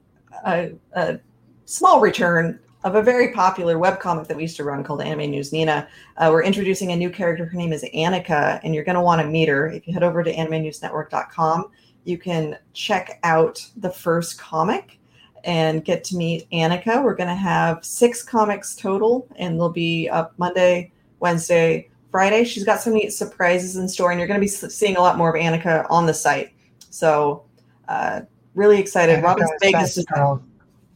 [0.45, 1.21] a, a
[1.67, 5.53] small return of a very popular webcomic that we used to run called Anime News
[5.53, 5.87] Nina.
[6.17, 7.45] Uh, we're introducing a new character.
[7.45, 9.69] Her name is Annika, and you're going to want to meet her.
[9.69, 11.71] If you head over to animenewsnetwork.com,
[12.05, 14.99] you can check out the first comic
[15.45, 17.03] and get to meet Annika.
[17.03, 22.45] We're going to have six comics total, and they'll be up Monday, Wednesday, Friday.
[22.45, 25.17] She's got some neat surprises in store, and you're going to be seeing a lot
[25.17, 26.53] more of Annika on the site.
[26.91, 27.45] So,
[27.89, 28.23] uh,
[28.55, 29.23] really excited.
[29.23, 30.43] Robin Attica Vegas is girl.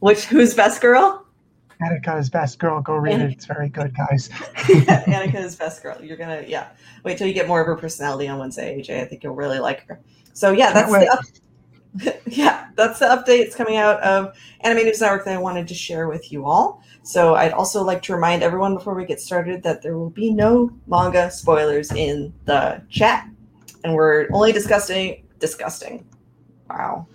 [0.00, 1.26] which who's best girl?
[1.82, 2.80] Annika is best girl.
[2.80, 3.32] Go read it.
[3.32, 4.28] It's very good, guys.
[4.54, 5.98] Annika is best girl.
[6.02, 6.68] You're gonna yeah.
[7.04, 9.00] Wait till you get more of her personality on Wednesday, AJ.
[9.00, 10.00] I think you'll really like her.
[10.32, 11.24] So yeah, that's the up-
[12.26, 16.08] yeah, that's the updates coming out of Anime News Network that I wanted to share
[16.08, 16.82] with you all.
[17.02, 20.32] So I'd also like to remind everyone before we get started that there will be
[20.32, 23.28] no manga spoilers in the chat,
[23.84, 26.04] and we're only discussing disgusting.
[26.68, 27.06] Wow,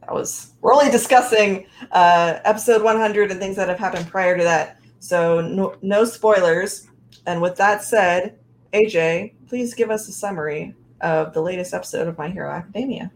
[0.00, 4.44] that was we're only discussing uh, episode 100 and things that have happened prior to
[4.44, 4.78] that.
[5.00, 6.86] So no, no spoilers.
[7.26, 8.38] And with that said,
[8.72, 13.10] AJ, please give us a summary of the latest episode of My Hero Academia.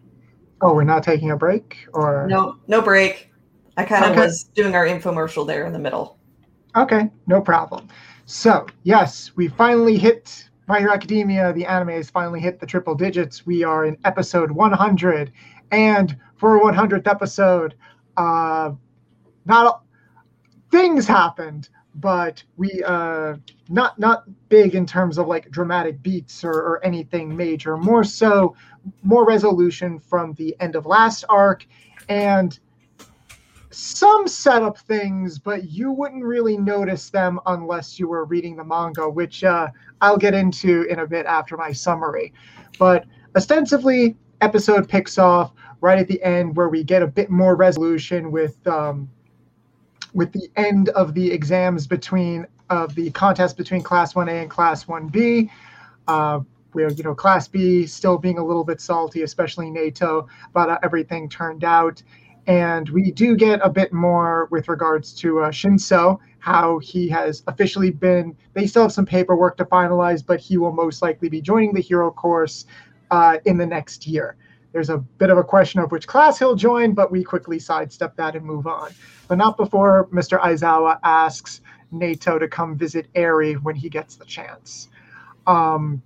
[0.60, 3.30] Oh, we're not taking a break, or No, no break.
[3.76, 4.22] I kind of Okay.
[4.22, 6.16] was doing our infomercial there in the middle.
[6.74, 7.88] Okay, no problem.
[8.24, 11.52] So, yes, we finally hit My Hero Academia.
[11.52, 13.46] The anime has finally hit the triple digits.
[13.46, 15.32] We are in episode 100.
[15.70, 17.74] And for our 100th episode,
[18.16, 18.72] uh,
[19.44, 19.82] not
[20.70, 23.36] things happened, but we uh,
[23.68, 27.76] not not big in terms of like dramatic beats or, or anything major.
[27.76, 28.54] More so,
[29.02, 31.66] more resolution from the end of last arc,
[32.08, 32.58] and
[33.70, 39.08] some setup things, but you wouldn't really notice them unless you were reading the manga,
[39.08, 39.68] which uh,
[40.00, 42.32] I'll get into in a bit after my summary.
[42.78, 43.04] But
[43.36, 48.30] ostensibly, episode picks off right at the end where we get a bit more resolution
[48.30, 49.10] with um,
[50.16, 54.86] with the end of the exams between of the contest between Class 1A and Class
[54.86, 55.48] 1B.
[56.08, 56.40] Uh,
[56.72, 61.28] where you know Class B still being a little bit salty, especially Neito, how everything
[61.28, 62.02] turned out
[62.46, 67.42] And we do get a bit more with regards to uh, Shinso, how he has
[67.48, 71.40] officially been, they still have some paperwork to finalize, but he will most likely be
[71.40, 72.66] joining the hero course
[73.10, 74.36] uh, in the next year.
[74.76, 78.14] There's a bit of a question of which class he'll join, but we quickly sidestep
[78.16, 78.92] that and move on.
[79.26, 80.38] But not before Mr.
[80.38, 81.62] Aizawa asks
[81.94, 84.90] Neito to come visit Eri when he gets the chance.
[85.46, 86.02] Um,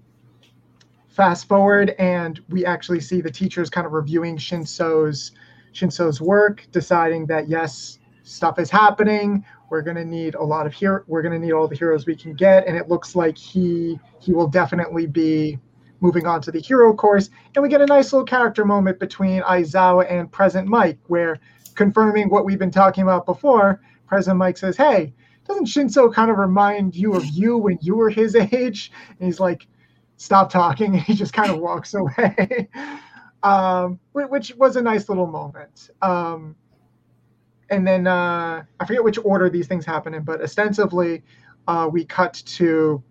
[1.08, 5.32] fast forward, and we actually see the teachers kind of reviewing Shinso's
[5.72, 9.44] Shinso's work, deciding that yes, stuff is happening.
[9.68, 11.02] We're gonna need a lot of hero.
[11.08, 14.32] We're gonna need all the heroes we can get, and it looks like he he
[14.32, 15.58] will definitely be
[16.00, 17.30] moving on to the hero course.
[17.54, 21.38] And we get a nice little character moment between Aizawa and Present Mike, where
[21.74, 25.14] confirming what we've been talking about before, Present Mike says, "Hey,
[25.46, 29.40] doesn't Shinso kind of remind you of you when you were his age?" And he's
[29.40, 29.66] like,
[30.16, 32.68] "Stop talking," and he just kind of walks away.
[33.42, 35.90] um, which was a nice little moment.
[36.02, 36.56] Um,
[37.70, 41.22] and then uh, I forget which order these things happen in, but ostensibly
[41.68, 43.02] uh, we cut to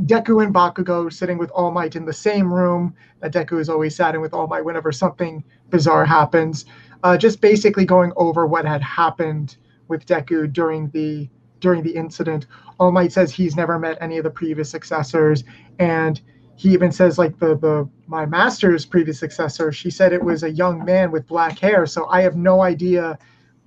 [0.00, 3.96] Deku and Bakugo sitting with All Might in the same room that Deku is always
[3.96, 6.66] sat in with All Might whenever something bizarre happens.
[7.02, 9.56] Uh, just basically going over what had happened
[9.88, 11.28] with Deku during the
[11.60, 12.46] during the incident.
[12.78, 15.44] All Might says he's never met any of the previous successors,
[15.78, 16.20] and
[16.56, 19.72] he even says like the the my master's previous successor.
[19.72, 23.18] She said it was a young man with black hair, so I have no idea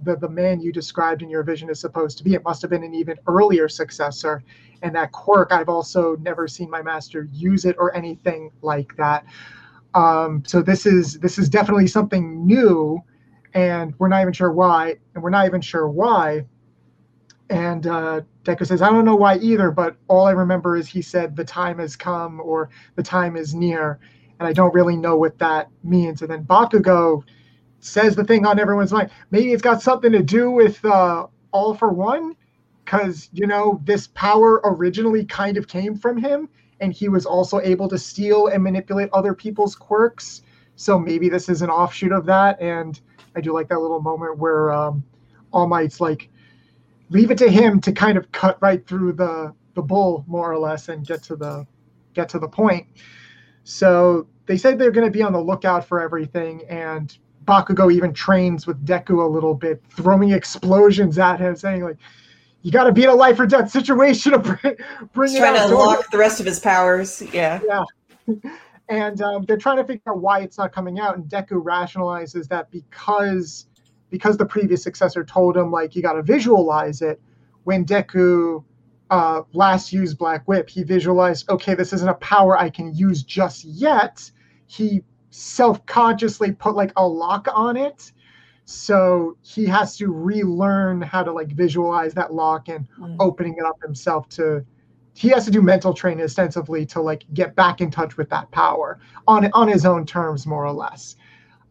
[0.03, 2.33] the, the man you described in your vision is supposed to be.
[2.33, 4.43] It must have been an even earlier successor.
[4.81, 9.25] And that quirk, I've also never seen my master use it or anything like that.
[9.93, 13.01] Um, so this is this is definitely something new,
[13.53, 16.45] and we're not even sure why, and we're not even sure why.
[17.49, 21.01] And uh, Deku says, I don't know why either, but all I remember is he
[21.01, 23.99] said the time has come or the time is near,
[24.39, 26.21] and I don't really know what that means.
[26.21, 27.23] And then Bakugo
[27.79, 29.09] says the thing on everyone's mind.
[29.31, 32.35] Maybe it's got something to do with uh, All for One,
[32.85, 37.59] because you know this power originally kind of came from him, and he was also
[37.59, 40.41] able to steal and manipulate other people's quirks.
[40.75, 42.61] So maybe this is an offshoot of that.
[42.61, 42.99] And
[43.35, 45.03] I do like that little moment where um,
[45.51, 46.29] All Might's like,
[47.09, 50.57] leave it to him to kind of cut right through the the bull more or
[50.57, 51.65] less and get to the
[52.13, 52.87] get to the point.
[53.63, 57.15] So they said they're going to be on the lookout for everything, and
[57.49, 61.97] Bakugo even trains with Deku a little bit, throwing explosions at him, saying like,
[62.61, 64.75] "You got to be in a life or death situation to bring,
[65.13, 67.21] bring trying out." to unlock the rest of his powers.
[67.33, 67.59] Yeah.
[67.65, 67.83] Yeah.
[68.89, 72.47] and um, they're trying to figure out why it's not coming out, and Deku rationalizes
[72.49, 73.65] that because
[74.09, 77.21] because the previous successor told him like you got to visualize it.
[77.63, 78.63] When Deku
[79.09, 83.23] uh, last used Black Whip, he visualized, okay, this isn't a power I can use
[83.23, 84.29] just yet.
[84.67, 88.11] He self-consciously put like a lock on it.
[88.65, 93.15] So he has to relearn how to like visualize that lock and Mm.
[93.19, 94.63] opening it up himself to
[95.13, 98.49] he has to do mental training ostensibly to like get back in touch with that
[98.51, 101.15] power on on his own terms more or less.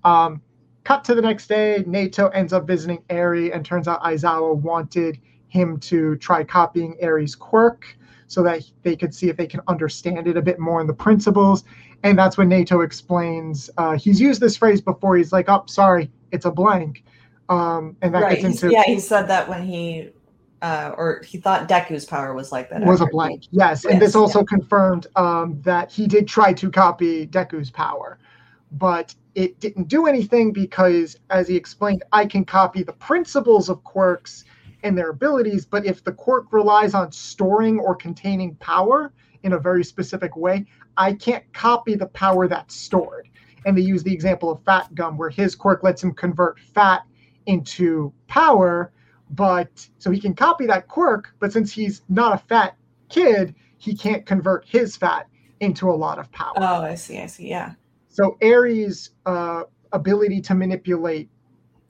[0.04, 0.42] Um,
[0.84, 5.20] cut to the next day neito ends up visiting eri and turns out aizawa wanted
[5.48, 7.96] him to try copying eri's quirk
[8.28, 10.94] so that they could see if they can understand it a bit more in the
[10.94, 11.64] principles
[12.02, 15.16] and that's when Neito explains uh, he's used this phrase before.
[15.16, 17.04] He's like, "Oh, sorry, it's a blank,"
[17.48, 18.40] um, and that Right.
[18.40, 20.10] gets into yeah, he said that when he,
[20.62, 22.82] uh, or he thought Deku's power was like that.
[22.82, 23.44] It was a after blank.
[23.50, 28.18] Yes, and this also confirmed um, that he did try to copy Deku's power,
[28.72, 33.82] but it didn't do anything because, as he explained, I can copy the principles of
[33.82, 34.44] quirks
[34.82, 39.12] and their abilities, but if the quirk relies on storing or containing power
[39.42, 43.28] in a very specific way, I can't copy the power that's stored.
[43.66, 47.02] And they use the example of Fat Gum, where his quirk lets him convert fat
[47.46, 48.92] into power,
[49.30, 52.76] but so he can copy that quirk, but since he's not a fat
[53.08, 55.26] kid, he can't convert his fat
[55.60, 56.54] into a lot of power.
[56.56, 57.18] Oh, I see.
[57.18, 57.48] I see.
[57.48, 57.74] Yeah.
[58.08, 61.28] So Eri's uh, ability to manipulate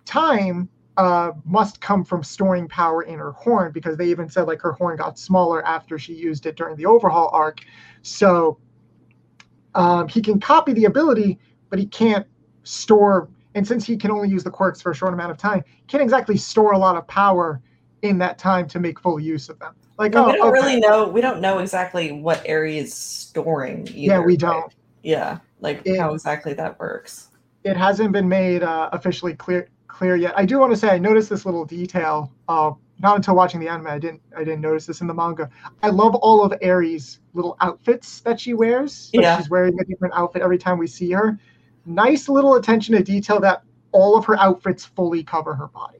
[0.04, 4.60] time uh, must come from storing power in her horn because they even said like
[4.60, 7.60] her horn got smaller after she used it during the overhaul arc.
[8.02, 8.58] So
[9.76, 11.38] um, he can copy the ability,
[11.70, 12.26] but he can't
[12.64, 13.28] store.
[13.54, 16.02] And since he can only use the quirks for a short amount of time, can't
[16.02, 17.62] exactly store a lot of power
[18.02, 19.76] in that time to make full use of them.
[20.00, 20.50] Like, oh, we don't okay.
[20.50, 21.06] really know.
[21.06, 23.86] We don't know exactly what area is storing.
[23.86, 24.74] Either, Yeah, we don't.
[25.04, 27.28] Yeah, like It- how exactly that works.
[27.62, 30.32] it hasn't been made uh, officially clear clear yet.
[30.36, 32.32] I do want to say I noticed this little detail.
[32.46, 35.50] Uh, not until watching the anime, I didn't I didn't notice this in the manga.
[35.82, 39.10] I love all of Eri's little outfits that she wears.
[39.12, 39.36] Like Yeah.
[39.36, 41.36] she's wearing a different outfit every time we see her.
[41.84, 45.98] Nice little attention to detail that all of her outfits fully cover her body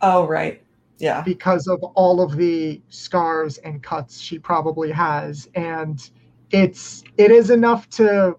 [0.00, 0.62] Oh right.
[0.98, 1.22] Yeah.
[1.22, 6.10] because of all of the scars and cuts she probably has and
[6.50, 8.36] it's it is enough to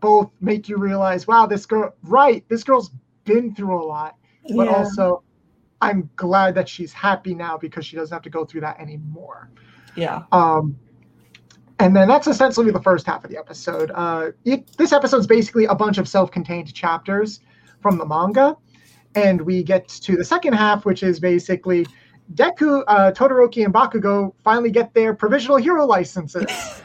[0.00, 2.90] both make you realize wow this girl right this girl's
[3.24, 4.14] been through a lot
[4.54, 4.74] but yeah.
[4.74, 5.22] also
[5.80, 9.50] i'm glad that she's happy now because she doesn't have to go through that anymore
[9.94, 10.22] yeah.
[10.32, 10.76] um
[11.78, 15.64] and then that's essentially the first half of the episode uh it, this episode's basically
[15.66, 17.40] a bunch of self-contained chapters
[17.80, 18.56] from the manga
[19.14, 21.86] and we get to the second half which is basically
[22.34, 26.44] deku uh, todoroki and bakugo finally get their provisional hero licenses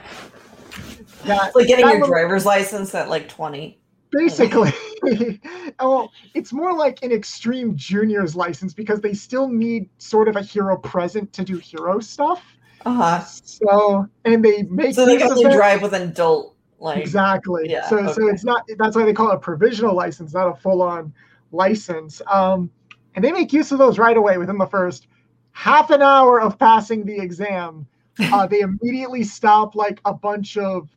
[1.26, 3.78] that, It's like getting your little- driver's license at like 20.
[4.12, 4.72] Basically
[5.80, 10.42] oh it's more like an extreme juniors license because they still need sort of a
[10.42, 12.44] hero present to do hero stuff.
[12.84, 13.24] Uh-huh.
[13.24, 17.70] so and they make So they can only drive with an adult like exactly.
[17.70, 20.56] yeah, so so it's not that's why they call it a provisional license not a
[20.56, 21.14] full-on
[21.52, 22.22] license.
[22.32, 22.72] Um
[23.16, 25.08] and they make use of those right away within the first
[25.52, 27.86] half an hour of passing the exam.
[28.20, 30.90] Uh, they immediately stop like a bunch of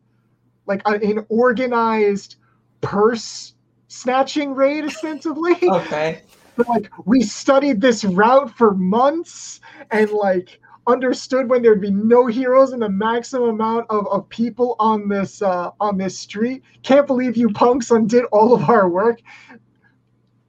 [0.66, 2.36] like a- an organized
[2.84, 3.54] purse
[3.88, 6.22] snatching raid ostensibly Okay.
[6.56, 12.26] but like we studied this route for months and like understood when there'd be no
[12.26, 17.06] heroes and the maximum amount of, of people on this uh on this street can't
[17.06, 19.20] believe you punks undid all of our work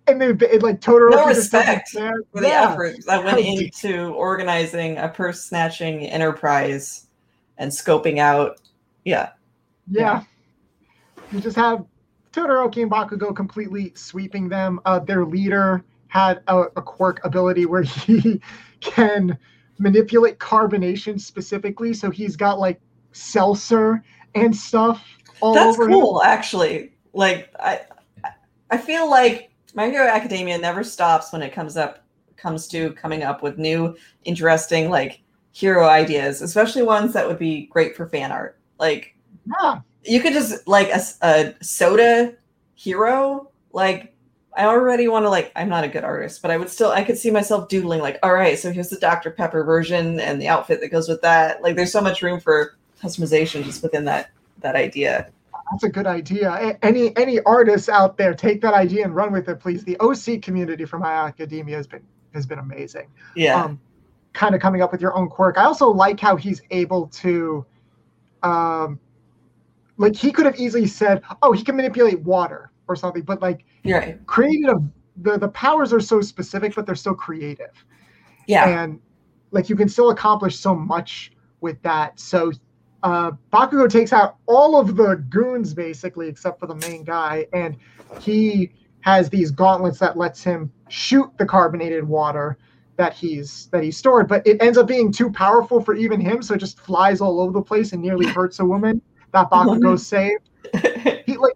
[0.08, 1.90] and they it, like Totoro No respect.
[1.90, 2.72] For the Yeah.
[2.72, 7.08] effort that went into organizing a purse snatching enterprise
[7.58, 8.62] and scoping out.
[9.04, 9.30] Yeah.
[9.90, 10.24] Yeah.
[11.32, 11.86] You just have
[12.36, 14.80] Todoroki and Bakugo completely sweeping them.
[14.86, 18.42] Uh, their leader had a, a quirk ability where he
[18.82, 19.38] can
[19.78, 21.94] manipulate carbonation specifically.
[21.94, 22.80] So he's got like
[23.12, 24.04] seltzer
[24.36, 25.06] and stuff
[25.42, 26.94] all That's over cool, actually.
[27.14, 27.82] Like I
[28.70, 32.04] I feel like My Hero Academia never stops when it comes up
[32.38, 35.22] comes to coming up with new interesting like
[35.52, 38.60] hero ideas, especially ones that would be great for fan art.
[38.80, 39.16] Like.
[39.48, 39.80] Yeah.
[40.08, 42.34] You could just like a soda
[42.76, 44.14] hero like
[44.58, 47.04] i already want to like i'm not a good artist but i would still i
[47.04, 50.48] could see myself doodling like all right so here's the dr pepper version and the
[50.48, 54.30] outfit that goes with that like there's so much room for customization just within that
[54.60, 55.30] that idea
[55.72, 56.78] That's a good idea.
[56.84, 59.84] Any any artists out there, take that idea and run with it, please.
[59.84, 63.08] The OC community for My Academia has been has been amazing.
[63.36, 63.80] yeah um,
[64.34, 65.58] kind of coming up with your own quirk.
[65.58, 67.66] I also like how he's able to,
[68.44, 69.00] um,
[69.98, 73.66] like he could have easily said, "Oh, he can manipulate water" or something, but like
[73.86, 74.82] right created a
[75.18, 77.86] the the powers are so specific, but they're so creative,
[78.48, 79.00] yeah and
[79.52, 81.32] like you can still accomplish so much
[81.62, 82.20] with that.
[82.20, 82.52] So.
[83.04, 87.78] Uh, Bakugo takes out all of the goons basically, except for the main guy, and
[88.20, 92.58] he has these gauntlets that lets him shoot the carbonated water
[92.98, 96.42] that he's that he's stored, but it ends up being too powerful for even him,
[96.42, 99.00] so it just flies all over the place and nearly hurts a woman
[99.36, 100.50] that Bakugo saved.
[101.26, 101.54] He like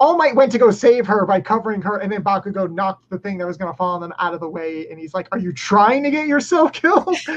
[0.00, 3.18] All Might went to go save her by covering her, and then Bakugo knocked the
[3.18, 5.38] thing that was gonna fall on them out of the way, and he's like, "Are
[5.38, 7.16] you trying to get yourself killed?"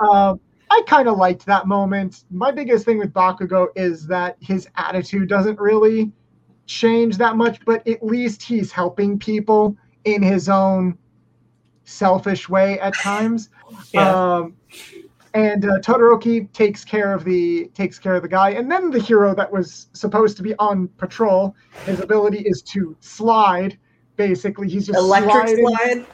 [0.00, 2.24] um, I kind of liked that moment.
[2.30, 6.12] My biggest thing with Bakugo is that his attitude doesn't really
[6.66, 10.96] change that much, but at least he's helping people in his own
[11.84, 13.48] selfish way at times.
[13.92, 14.57] yeah Um,
[15.34, 19.00] and uh, Todoroki takes care of the takes care of the guy, and then the
[19.00, 21.54] hero that was supposed to be on patrol.
[21.84, 23.78] His ability is to slide.
[24.16, 25.66] Basically, he's just electric sliding.
[25.66, 26.06] slide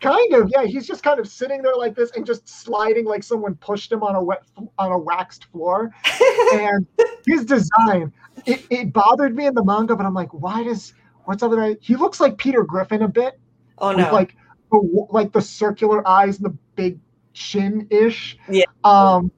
[0.00, 0.64] Kind of, yeah.
[0.64, 4.04] He's just kind of sitting there like this and just sliding like someone pushed him
[4.04, 4.42] on a wet
[4.78, 5.90] on a waxed floor.
[6.52, 6.86] and
[7.26, 8.12] his design,
[8.46, 11.58] it, it bothered me in the manga, but I'm like, why does what's up with
[11.58, 11.78] that?
[11.80, 13.40] He looks like Peter Griffin a bit
[13.78, 14.36] oh with no like
[14.70, 17.00] the like the circular eyes and the big
[17.38, 18.36] chin ish.
[18.48, 18.64] Yeah.
[18.84, 19.30] Um.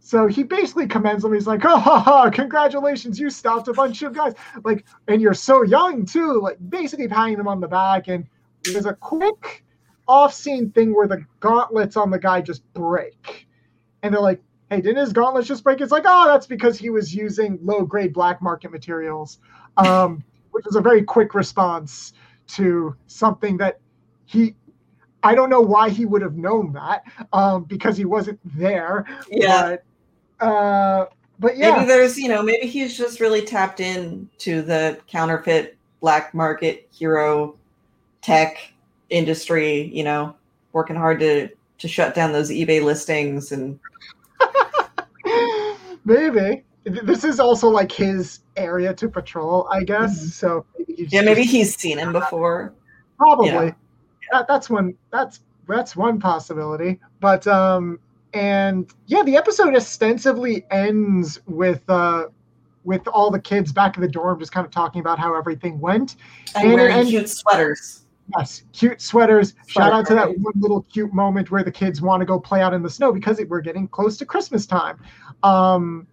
[0.00, 1.34] So he basically commends him.
[1.34, 3.18] He's like, "Oh, ha, ha, congratulations!
[3.18, 4.34] You stopped a bunch of guys.
[4.64, 8.08] Like, and you're so young too." Like, basically patting them on the back.
[8.08, 8.26] And
[8.64, 9.64] there's a quick
[10.06, 13.46] off-scene thing where the gauntlets on the guy just break,
[14.02, 16.88] and they're like, "Hey, didn't his gauntlets just break?" It's like, "Oh, that's because he
[16.88, 19.38] was using low-grade black market materials,"
[19.76, 22.14] um, which was a very quick response
[22.48, 23.80] to something that
[24.24, 24.54] he
[25.22, 27.02] I don't know why he would have known that
[27.32, 29.04] um, because he wasn't there.
[29.30, 29.76] yeah
[30.38, 31.06] But, uh,
[31.40, 35.76] but yeah, maybe there's you know maybe he's just really tapped in to the counterfeit
[36.00, 37.56] black market hero
[38.22, 38.72] tech
[39.10, 40.34] industry you know
[40.72, 41.48] working hard to
[41.78, 43.78] to shut down those ebay listings and
[46.04, 46.62] maybe.
[46.84, 50.18] this is also like his area to patrol, I guess.
[50.18, 50.30] Mhm.
[50.30, 52.72] So maybe Yeah, maybe just- he's seen him before.
[53.18, 53.74] probably.
[54.32, 57.98] That, that's one that's that's one possibility but um
[58.34, 62.26] and yeah the episode ostensibly ends with uh
[62.84, 65.78] with all the kids back in the dorm just kind of talking about how everything
[65.78, 66.16] went.
[66.54, 68.04] And, And- wearing and- cute sweaters.
[68.38, 69.54] yes cute sweaters.
[69.66, 72.60] Shout out to that one little cute moment where the kids want to go play
[72.62, 74.98] out in the snow because it, we're getting close to christmas time.
[75.42, 76.06] Um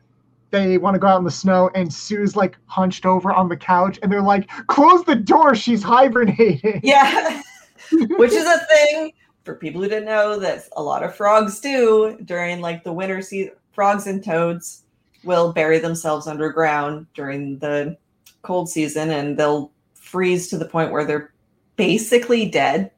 [0.51, 3.57] they want to go out in the snow and Tsu's like hunched over on the
[3.57, 6.79] couch and they're like close the door she's hibernating.
[6.83, 7.41] Yeah.
[8.17, 9.13] Which is a thing
[9.43, 13.21] for people who didn't know that a lot of frogs do during like the winter
[13.21, 13.53] season.
[13.73, 14.83] Frogs and toads
[15.23, 17.97] will bury themselves underground during the
[18.41, 21.33] cold season and they'll freeze to the point where they're
[21.75, 22.91] basically dead,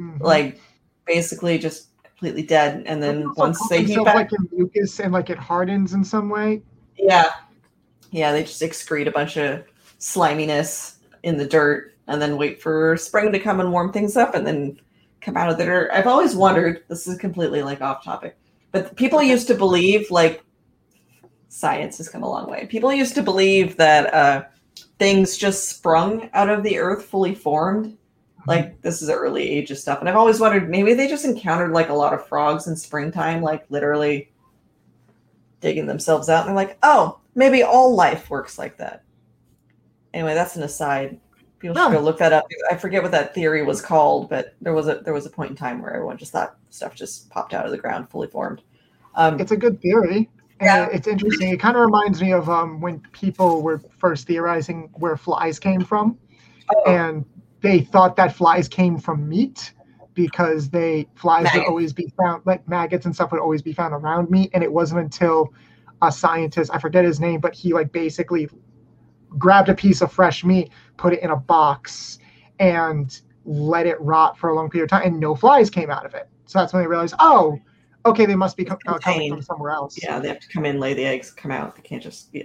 [0.00, 0.20] Mhm.
[0.20, 0.60] like
[1.06, 2.82] basically just completely dead.
[2.86, 6.28] And then once they heat back, like in mucus and like it hardens in some
[6.28, 6.62] way.
[6.98, 7.30] yeah,
[8.10, 9.62] yeah, they just excrete a bunch of
[9.98, 14.34] sliminess in the dirt and then wait for spring to come and warm things up
[14.34, 14.78] and then
[15.20, 15.90] come out of the dirt.
[15.92, 18.36] I've always wondered, this is completely like off topic,
[18.72, 20.44] but people used to believe like
[21.48, 22.66] science has come a long way.
[22.66, 24.44] People used to believe that uh,
[24.98, 27.96] things just sprung out of the earth fully formed.
[28.46, 29.98] Like this is early ages stuff.
[29.98, 33.42] And I've always wondered maybe they just encountered like a lot of frogs in springtime,
[33.42, 34.30] like literally
[35.60, 36.46] digging themselves out.
[36.46, 39.02] And they're like, oh, maybe all life works like that.
[40.14, 41.18] Anyway, that's an aside.
[41.58, 41.98] People should Yeah.
[41.98, 42.44] go look that up.
[42.70, 45.50] I forget what that theory was called, but there was a there was a point
[45.50, 48.62] in time where everyone just thought stuff just popped out of the ground fully formed.
[49.14, 50.28] Um, It's a good theory.
[50.60, 50.88] And Yeah.
[50.92, 51.50] it's interesting.
[51.52, 55.80] It kind of reminds me of um, when people were first theorizing where flies came
[55.82, 56.18] from,
[56.74, 57.24] oh, and
[57.62, 59.72] they thought that flies came from meat
[60.14, 63.92] because they flies would always be found like maggots and stuff would always be found
[63.94, 65.52] around meat, and it wasn't until
[66.02, 68.48] a scientist I forget his name, but he like basically
[69.38, 72.18] grabbed a piece of fresh meat, put it in a box,
[72.58, 76.04] and let it rot for a long period of time, and no flies came out
[76.04, 76.28] of it.
[76.46, 77.58] So that's when they realized, oh,
[78.04, 79.96] okay, they must be co- uh, coming from somewhere else.
[80.02, 81.76] yeah, they have to come in, lay the eggs, come out.
[81.76, 82.42] They can't just yeah.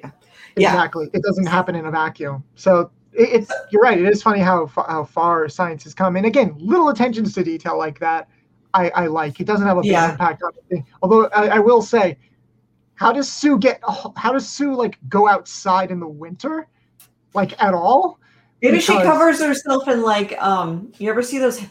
[0.58, 0.70] Yeah.
[0.74, 1.08] exactly.
[1.14, 2.44] It doesn't happen in a vacuum.
[2.56, 4.00] So it, it's you're right.
[4.00, 7.78] It is funny how how far science has come, and again, little attentions to detail
[7.78, 8.28] like that,
[8.74, 9.40] I, I like.
[9.40, 10.12] It doesn't have a big Yeah.
[10.12, 10.86] impact on the thing.
[11.02, 12.18] Although I, I will say,
[12.96, 13.82] how does Tsu get?
[14.16, 16.68] How does Tsu like go outside in the winter,
[17.34, 18.20] like at all?
[18.62, 21.62] Maybe she covers herself in like um you ever see those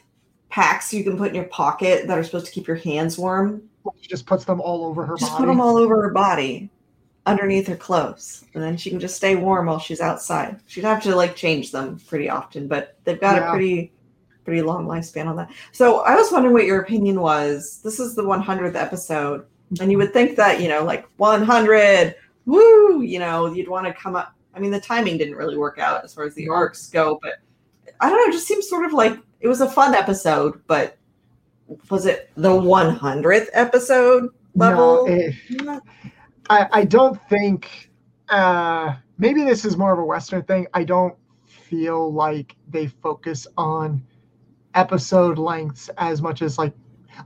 [0.49, 3.63] packs you can put in your pocket that are supposed to keep your hands warm?
[4.01, 5.43] She just puts them all over her Just body.
[5.45, 6.69] put them all over her body
[7.27, 10.59] underneath her clothes and then she can just stay warm while she's outside.
[10.67, 13.49] She'd have to like change them pretty often, but they've got Yeah.
[13.49, 13.93] a pretty
[14.45, 15.51] pretty long lifespan on that.
[15.71, 17.81] So I was wondering what your opinion was.
[17.85, 19.45] This is the 100th episode
[19.81, 23.93] and you would think that, you know, like 100 woo, you know, you'd want to
[23.93, 26.91] come up I mean the timing didn't really work out as far as the arcs
[26.91, 27.37] go, but
[27.99, 30.99] I don't know, it just seems sort of like it was a fun episode, but
[31.89, 35.07] was it the 100th episode level?
[35.07, 35.83] No, it-
[36.51, 37.91] I, I don't think
[38.29, 43.47] uh maybe this is more of a western thing i don't feel like they focus
[43.57, 44.03] on
[44.75, 46.73] episode lengths as much as like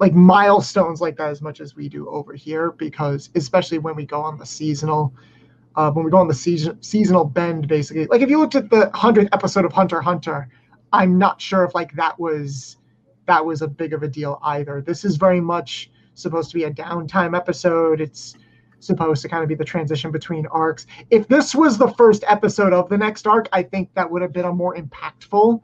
[0.00, 4.06] like milestones like that as much as we do over here because especially when we
[4.06, 5.12] go on the seasonal
[5.76, 8.70] uh, when we go on the season seasonal bend basically like if you looked at
[8.70, 10.48] the 100th episode of hunter hunter
[10.92, 12.76] i'm not sure if like that was
[13.26, 16.64] that was a big of a deal either this is very much supposed to be
[16.64, 18.36] a downtime episode it's
[18.84, 20.86] supposed to kind of be the transition between arcs.
[21.10, 24.32] If this was the first episode of the next arc, I think that would have
[24.32, 25.60] been a more impactful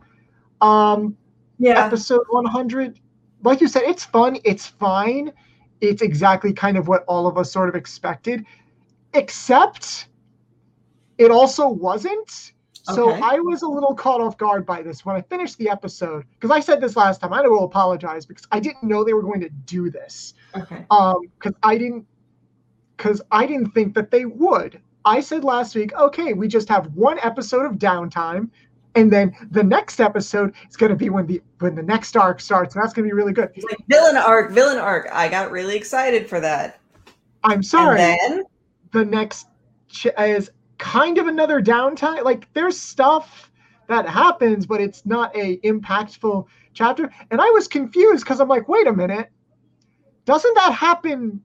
[0.61, 1.16] um,
[1.58, 1.84] yeah.
[1.84, 2.98] episode 100.
[3.42, 5.32] Like you said, it's fun, it's fine.
[5.80, 8.44] It's exactly kind of what all of us sort of expected,
[9.14, 10.08] except
[11.18, 12.52] it also wasn't.
[12.82, 16.24] So I was a little caught off guard by this when I finished the episode
[16.34, 17.32] because I said this last time.
[17.32, 20.84] I will apologize because I didn't know they were going to do this Okay.
[20.90, 22.04] um because i didn't
[22.96, 26.86] because i didn't think that they would i said last week okay we just have
[26.96, 28.50] one episode of downtime
[28.96, 32.40] and then the next episode is going to be when the when the next arc
[32.40, 35.08] starts and that's going to be really good It's like villain arc, villain arc.
[35.12, 36.80] I got really excited for that.
[37.44, 38.42] i'm sorry And then
[38.93, 39.47] the next
[39.88, 42.24] ch- is kind of another downtime.
[42.24, 43.51] Like there's stuff
[43.88, 47.11] that happens but it's not a impactful chapter.
[47.32, 49.30] And i was confused because i'm like wait a minute.
[50.24, 51.43] Doesn't that happen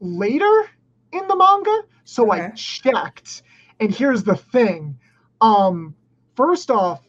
[0.00, 0.68] later
[1.12, 1.82] in the manga?
[2.04, 3.42] So i checked.
[3.80, 4.98] And here's the thing.
[5.40, 5.94] Um
[6.34, 7.02] first off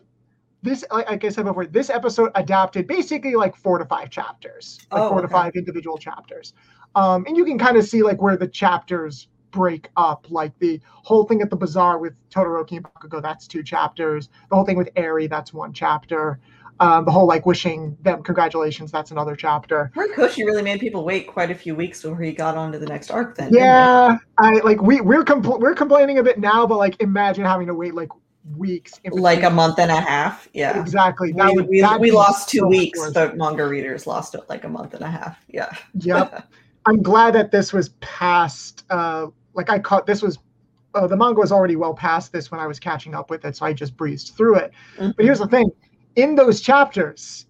[0.61, 4.79] this like, i said before this episode adapted basically like four to five chapters.
[4.91, 6.53] Like Oh, four to five individual chapters.
[6.93, 10.25] Um and you can kind of see like where the chapters break up.
[10.29, 14.29] Like the whole thing at the bazaar with Todoroki and Bakugo, that's two chapters.
[14.49, 16.39] The whole thing with Eri, that's one chapter.
[16.79, 19.91] Um, the whole like wishing them congratulations, that's another chapter.
[19.95, 22.85] Horikoshi really made people wait quite a few weeks before he got on to the
[22.85, 23.35] next arc.
[23.35, 27.45] Then, Yeah, I like we we're compl- we're complaining a bit now, but like imagine
[27.45, 28.09] having to wait like
[28.55, 28.93] weeks.
[29.11, 30.47] like a month and a half.
[30.53, 31.31] Yeah, Exactly.
[31.31, 34.63] That we, would- we, we lost two so weeks, but manga readers lost it like
[34.63, 35.43] a month and a half.
[35.47, 35.71] Yeah.
[35.95, 36.47] Yep.
[36.87, 38.85] I'm glad that this was past.
[38.89, 40.39] Uh, like I caught this was.
[40.95, 43.57] Uh, the manga was already well past this when I was catching up with it,
[43.57, 44.71] so I just breezed through it.
[44.97, 45.69] But here's the thing:
[46.15, 47.45] in those chapters,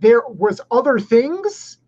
[0.00, 1.78] there was other things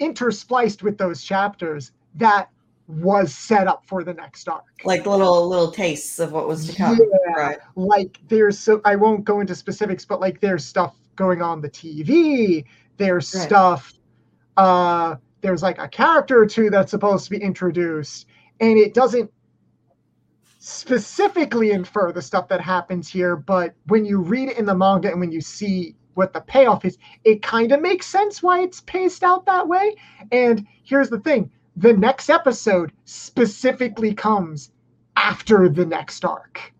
[0.00, 2.48] interspliced with those chapters that
[2.86, 4.64] was set up for the next arc.
[4.84, 6.98] like little little tastes of what was to come.
[6.98, 7.32] Yeah.
[7.34, 7.58] Right.
[7.76, 11.68] like there's so I won't go into specifics, but like there's stuff going on the
[11.68, 12.64] TV.
[12.96, 13.44] There's Right.
[13.44, 13.92] stuff.
[14.56, 18.26] Uh, there's like a character or two that's supposed to be introduced,
[18.60, 19.30] and it doesn't
[20.58, 23.36] specifically infer the stuff that happens here.
[23.36, 26.84] But when you read it in the manga and when you see what the payoff
[26.84, 29.94] is, it kind of makes sense why it's paced out that way.
[30.32, 34.70] And here's the thing: the next episode specifically comes
[35.16, 36.72] after the next arc.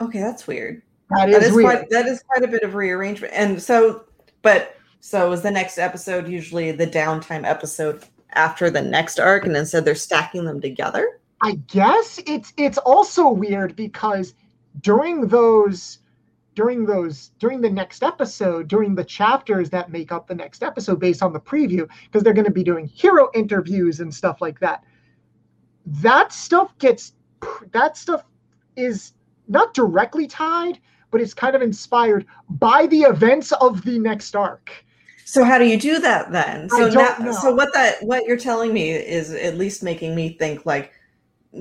[0.00, 0.82] Okay, that's weird.
[1.10, 1.64] That That is, is weird.
[1.64, 3.32] quite that is quite a bit of rearrangement.
[3.34, 4.04] And so,
[4.42, 9.56] but so is the next episode usually the downtime episode after the next arc, and
[9.56, 11.20] instead they're stacking them together?
[11.40, 14.34] I guess it's it's also weird because
[14.80, 15.98] during those
[16.54, 20.98] during those during the next episode, during the chapters that make up the next episode
[20.98, 24.58] based on the preview, because they're going to be doing hero interviews and stuff like
[24.58, 24.82] that.
[25.86, 27.12] That stuff gets
[27.70, 28.24] that stuff
[28.74, 29.12] is
[29.46, 30.80] not directly tied,
[31.12, 34.84] but it's kind of inspired by the events of the next arc.
[35.28, 36.70] So how do you do that then?
[36.70, 37.32] So now, know.
[37.32, 40.90] so what that what you're telling me is at least making me think like,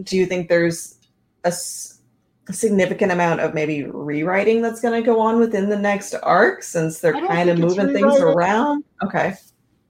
[0.03, 0.97] do you think there's
[1.43, 1.99] a, s-
[2.47, 6.63] a significant amount of maybe rewriting that's going to go on within the next arc
[6.63, 8.85] since they're kind of moving things around?
[9.03, 9.35] Okay.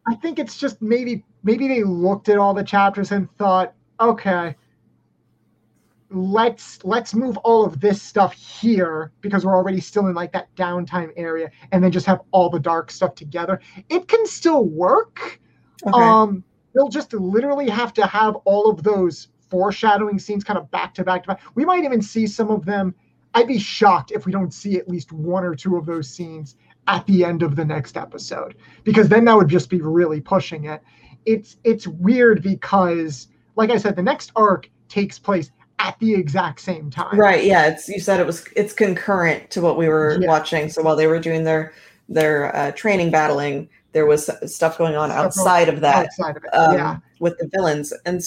[0.08, 4.56] I think it's just maybe maybe they looked at all the chapters and thought, okay,
[6.10, 10.54] let's let's move all of this stuff here because we're already still in like that
[10.56, 13.60] downtime area and then just have all the dark stuff together.
[13.90, 15.40] It can still work.
[15.86, 16.00] Okay.
[16.00, 16.44] Um
[16.74, 21.04] they'll just literally have to have all of those foreshadowing scenes kind of back to
[21.04, 21.42] back to back.
[21.56, 22.96] We might even see some of them.
[23.34, 26.56] I'd be shocked if we don't see at least one or two of those scenes
[26.88, 30.66] at the end of the next episode because then that would just be really pushing
[30.66, 30.82] it.
[31.26, 33.28] It's it's weird because
[33.58, 37.18] like I said the next arc takes place at the exact same time.
[37.20, 37.44] Right.
[37.44, 37.68] Yeah.
[37.68, 40.28] It's you said it was it's concurrent to what we were Yeah.
[40.28, 40.70] watching.
[40.70, 41.74] So while they were doing their
[42.10, 46.38] their uh, training battling, there was stuff going on Stuff going outside of that Outside
[46.38, 46.50] of it.
[46.54, 46.98] um, yeah.
[47.20, 47.94] with the villains.
[48.06, 48.22] And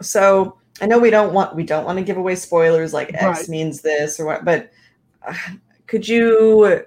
[0.00, 3.22] so I know we don't want we don't want to give away spoilers like X
[3.22, 3.48] Right.
[3.48, 4.70] means this or what, but
[5.26, 5.34] uh,
[5.86, 6.84] could you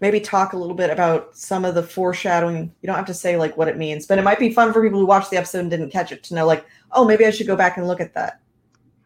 [0.00, 2.72] maybe talk a little bit about some of the foreshadowing?
[2.80, 4.82] You don't have to say like what it means, but it might be fun for
[4.82, 7.30] people who watched the episode and didn't catch it to know like, oh, maybe I
[7.30, 8.40] should go back and look at that.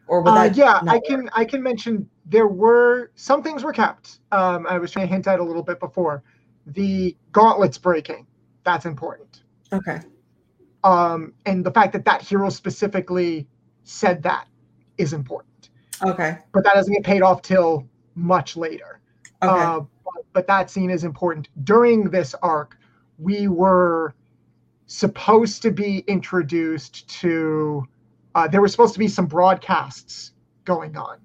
[0.07, 4.19] Or would Uh, yeah, I can I can mention there were some things were kept.
[4.31, 6.23] Um, I was trying to hint at a little bit before.
[6.65, 8.25] The gauntlets breaking,
[8.63, 9.43] that's important.
[9.71, 9.99] Okay.
[10.83, 13.47] Um, and the fact that that hero specifically
[13.83, 14.47] said that
[14.97, 15.69] is important.
[16.01, 16.37] Okay.
[16.53, 19.01] But that doesn't get paid off till much later.
[19.41, 19.51] Okay.
[19.51, 21.49] Uh, but, but that scene is important.
[21.63, 22.77] During this arc,
[23.17, 24.13] we were
[24.85, 27.87] supposed to be introduced to.
[28.35, 30.31] Uh, there were supposed to be some broadcasts
[30.65, 31.17] going on.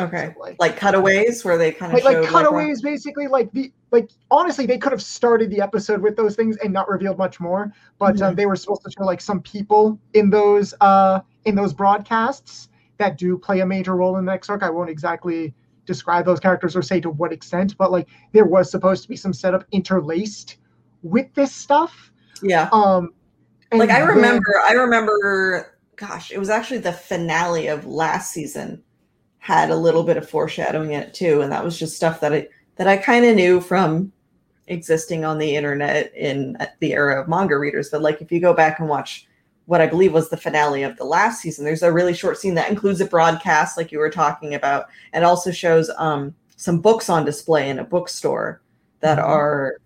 [0.00, 0.34] okay.
[0.58, 3.28] Like cutaways where they kind of Like, like cutaways, basically.
[3.28, 6.88] Like the like honestly, they could have started the episode with those things and not
[6.88, 7.72] revealed much more.
[7.98, 11.72] But um, they were supposed to show like some people in those uh in those
[11.72, 14.62] broadcasts that do play a major role in the next arc.
[14.64, 15.54] I won't exactly
[15.84, 19.14] describe those characters or say to what extent, but like there was supposed to be
[19.16, 20.56] some setup interlaced
[21.04, 22.10] with this stuff.
[22.42, 22.68] yeah.
[22.72, 23.14] Um,
[23.72, 25.75] like I then- remember, I remember.
[25.96, 28.82] Gosh, it was actually the finale of last season
[29.38, 32.32] had a little bit of foreshadowing in it too, and that was just stuff that
[32.32, 34.12] I that I kind of knew from
[34.66, 37.88] existing on the internet in the era of manga readers.
[37.88, 39.26] But like, if you go back and watch
[39.64, 42.54] what I believe was the finale of the last season, there's a really short scene
[42.56, 47.08] that includes a broadcast, like you were talking about, and also shows um, some books
[47.08, 48.60] on display in a bookstore
[49.00, 49.24] that Mhm.
[49.24, 49.76] are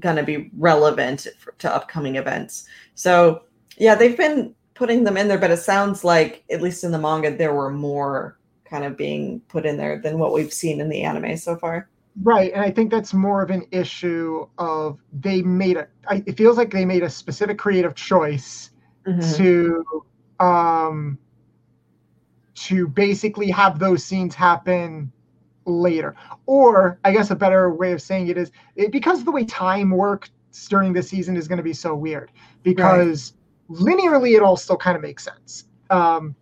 [0.00, 2.64] going to be relevant for, to upcoming events.
[2.94, 3.42] So
[3.76, 6.98] yeah, they've been putting them in there, but it sounds like at least in the
[6.98, 10.88] manga there were more kind of being put in there than what we've seen in
[10.88, 11.88] the anime so far.
[12.24, 15.86] Right, and I think that's more of an issue of they made a.
[16.08, 18.70] I, it feels like they made a specific creative choice
[19.06, 19.36] Mhm.
[19.36, 20.04] to
[20.44, 21.16] um
[22.54, 25.12] to basically have those scenes happen
[25.64, 26.16] later.
[26.46, 29.90] Or I guess a better way of saying it is it, because the way time
[29.90, 30.30] works
[30.68, 32.32] during the season is going to be so weird
[32.64, 33.34] because.
[33.70, 35.64] Linearly it all still kind of makes sense.
[35.90, 36.34] Um,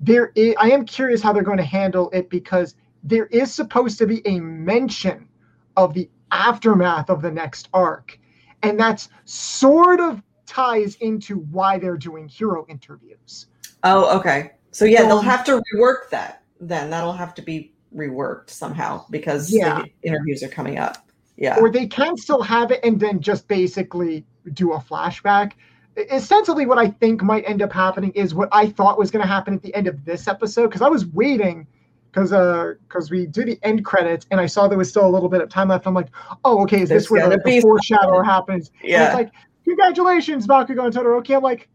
[0.00, 3.98] there is, I am curious how they're going to handle it because there is supposed
[3.98, 5.28] to be a mention
[5.76, 8.18] of the aftermath of the next arc.
[8.62, 13.46] And that's sort of ties into why they're doing hero interviews.
[13.84, 14.52] Oh, okay.
[14.70, 16.42] So yeah, so, they'll have to rework that.
[16.60, 19.82] Then that'll have to be reworked somehow because yeah.
[19.82, 21.08] the interviews are coming up.
[21.36, 21.58] Yeah.
[21.58, 25.52] Or they can still have it and then just basically do a flashback.
[25.96, 29.28] Essentially, what I think might end up happening is what I thought was going to
[29.28, 31.66] happen at the end of this episode because I was waiting
[32.10, 35.08] because uh because we do the end credits and I saw there was still a
[35.08, 35.86] little bit of time left.
[35.86, 36.08] I'm like,
[36.44, 38.70] oh, okay, is this where the, the foreshadow happens?
[38.82, 39.06] Yeah.
[39.06, 39.32] It's like,
[39.64, 41.36] congratulations, Bakugo and Todoroki.
[41.36, 41.68] I'm like,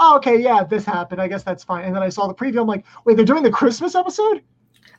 [0.00, 1.20] oh, okay, yeah, this happened.
[1.20, 1.84] I guess that's fine.
[1.84, 2.60] And then I saw the preview.
[2.60, 4.42] I'm like, wait, they're doing the Christmas episode?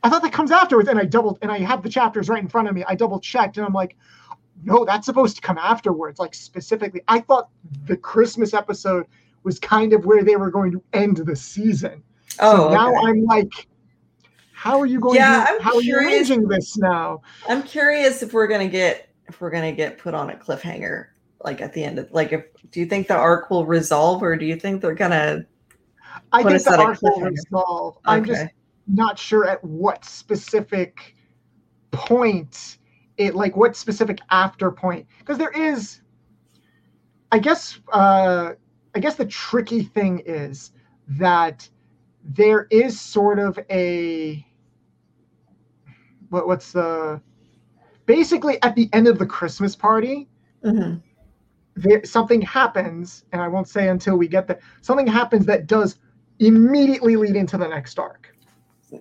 [0.03, 0.87] I thought that comes afterwards.
[0.87, 2.83] And I doubled, and I have the chapters right in front of me.
[2.87, 3.97] I double checked, and I'm like,
[4.63, 6.19] no, that's supposed to come afterwards.
[6.19, 7.49] Like specifically, I thought
[7.85, 9.05] the Christmas episode
[9.43, 12.03] was kind of where they were going to end the season.
[12.39, 13.07] Oh, so now okay.
[13.07, 13.67] I'm like,
[14.53, 15.53] how are you going yeah, to?
[15.53, 15.97] I'm how curious.
[15.97, 17.21] are you arranging this now?
[17.47, 21.07] I'm curious if we're gonna get if we're gonna get put on a cliffhanger
[21.43, 24.35] like at the end of like if do you think the arc will resolve or
[24.35, 25.45] do you think they're gonna
[26.31, 27.97] I think the arc will resolve.
[27.97, 28.03] Okay.
[28.05, 28.45] I'm just
[28.87, 31.15] not sure at what specific
[31.91, 32.77] point
[33.25, 36.01] it like what specific after point because there is
[37.31, 38.53] I guess uh
[38.93, 40.71] I guess the tricky thing is
[41.07, 41.67] that
[42.23, 44.45] there is sort of a
[46.29, 47.21] what what's the
[48.05, 50.29] basically at the end of the Christmas party
[50.63, 50.99] mm-hmm
[51.75, 55.97] there, something happens, and I won't say until we get there, something happens that does
[56.39, 58.30] immediately lead into the next arc.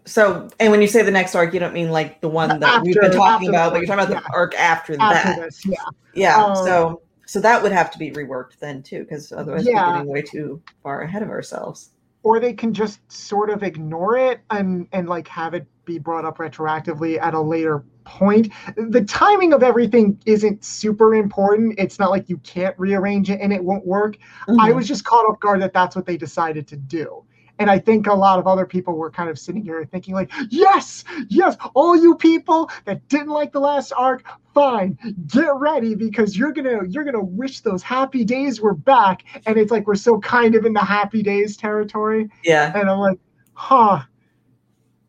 [0.05, 2.62] So, and when you say the next arc, you don't mean like the one that
[2.62, 4.28] after, we've been talking about, but you're talking about yeah.
[4.28, 5.41] the arc after, after that.
[5.41, 5.76] This, yeah.
[6.14, 6.45] Yeah.
[6.45, 9.86] Um, so, so that would have to be reworked then too, because otherwise yeah.
[9.86, 11.91] we're getting way too far ahead of ourselves.
[12.22, 16.26] Or they can just sort of ignore it and and like have it be brought
[16.26, 18.53] up retroactively at a later point.
[18.76, 21.76] The timing of everything isn't super important.
[21.78, 24.18] It's not like you can't rearrange it and it won't work.
[24.47, 24.61] Mm-hmm.
[24.61, 27.24] I was just caught off guard that that's what they decided to do.
[27.61, 30.32] And I think a lot of other people were kind of sitting here thinking, like,
[30.50, 34.98] yes, yes, all you people that didn't like the last arc, fine,
[35.28, 39.22] get ready because you're gonna you're gonna wish those happy days were back.
[39.46, 42.28] And it's like we're so kind of in the happy days territory.
[42.42, 42.76] Yeah.
[42.76, 43.18] And I'm like,
[43.52, 44.00] huh.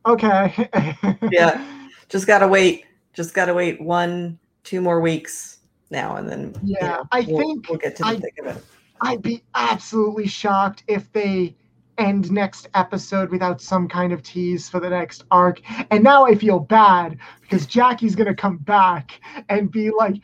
[0.06, 0.70] Okay.
[1.32, 1.66] yeah.
[2.10, 6.78] Just gotta wait just got to wait one, two more weeks now, and then yeah,
[6.82, 8.66] you know, I we'll, think we'll get to the I, thick of it.
[9.02, 11.56] I'd be absolutely shocked if they
[12.02, 15.62] end next episode without some kind of tease for the next arc.
[15.92, 20.16] And now I feel bad because Jackie's gonna come back and be like,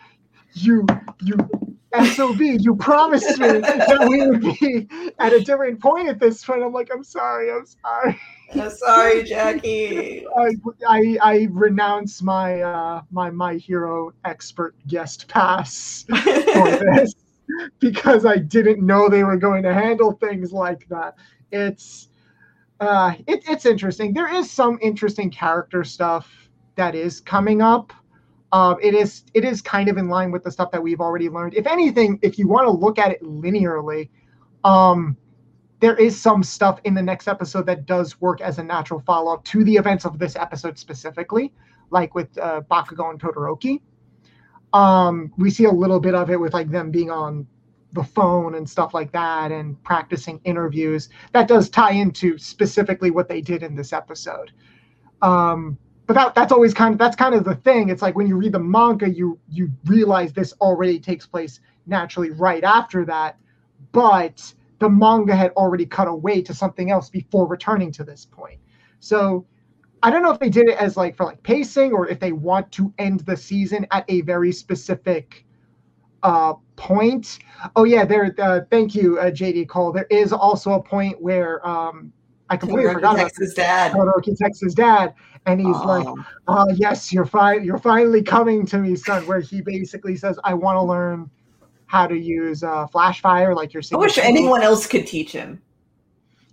[0.53, 0.85] "You,
[1.21, 1.37] you."
[2.15, 4.87] SOB, you promised me that we would be
[5.19, 6.61] at a different point at this point.
[6.61, 8.19] I'm like, I'm sorry, I'm sorry.
[8.53, 10.25] I'm sorry, Jackie.
[10.27, 10.51] I,
[10.87, 16.23] I, I renounce my uh, my my hero expert guest pass for
[16.93, 17.13] this
[17.79, 21.15] because I didn't know they were going to handle things like that.
[21.51, 22.09] It's
[22.79, 24.13] uh, it, it's interesting.
[24.13, 27.91] There is some interesting character stuff that is coming up.
[28.51, 31.29] Uh, it is it is kind of in line with the stuff that we've already
[31.29, 31.53] learned.
[31.55, 34.09] If anything, if you want to look at it linearly,
[34.63, 35.17] um,
[35.79, 39.33] there is some stuff in the next episode that does work as a natural follow
[39.33, 41.53] up to the events of this episode specifically,
[41.89, 43.81] like with uh, Bakugo and Todoroki.
[44.73, 47.47] Um, we see a little bit of it with like them being on
[47.93, 51.09] the phone and stuff like that and practicing interviews.
[51.33, 54.51] That does tie into specifically what they did in this episode.
[55.21, 57.89] Um, but that, that's always kind of that's kind of the thing.
[57.89, 62.31] It's like when you read the manga, you you realize this already takes place naturally
[62.31, 63.37] right after that,
[63.91, 68.59] but the manga had already cut away to something else before returning to this point.
[68.99, 69.45] So
[70.03, 72.31] I don't know if they did it as like for like pacing or if they
[72.31, 75.45] want to end the season at a very specific
[76.27, 77.39] uh point.
[77.75, 78.35] Oh yeah, there.
[78.37, 79.91] Uh, thank you, uh, JD Cole.
[79.91, 82.11] There is also a point where um
[82.49, 83.93] I completely forgot about his dad.
[84.37, 85.13] Texts his dad,
[85.45, 85.85] and he's Aww.
[85.85, 87.63] like, "Oh yes, you're fine.
[87.63, 91.29] You're finally coming to me, son." Where he basically says, "I want to learn
[91.87, 94.01] how to use uh, Flashfire, like you're saying.
[94.01, 95.61] I wish anyone else could teach him.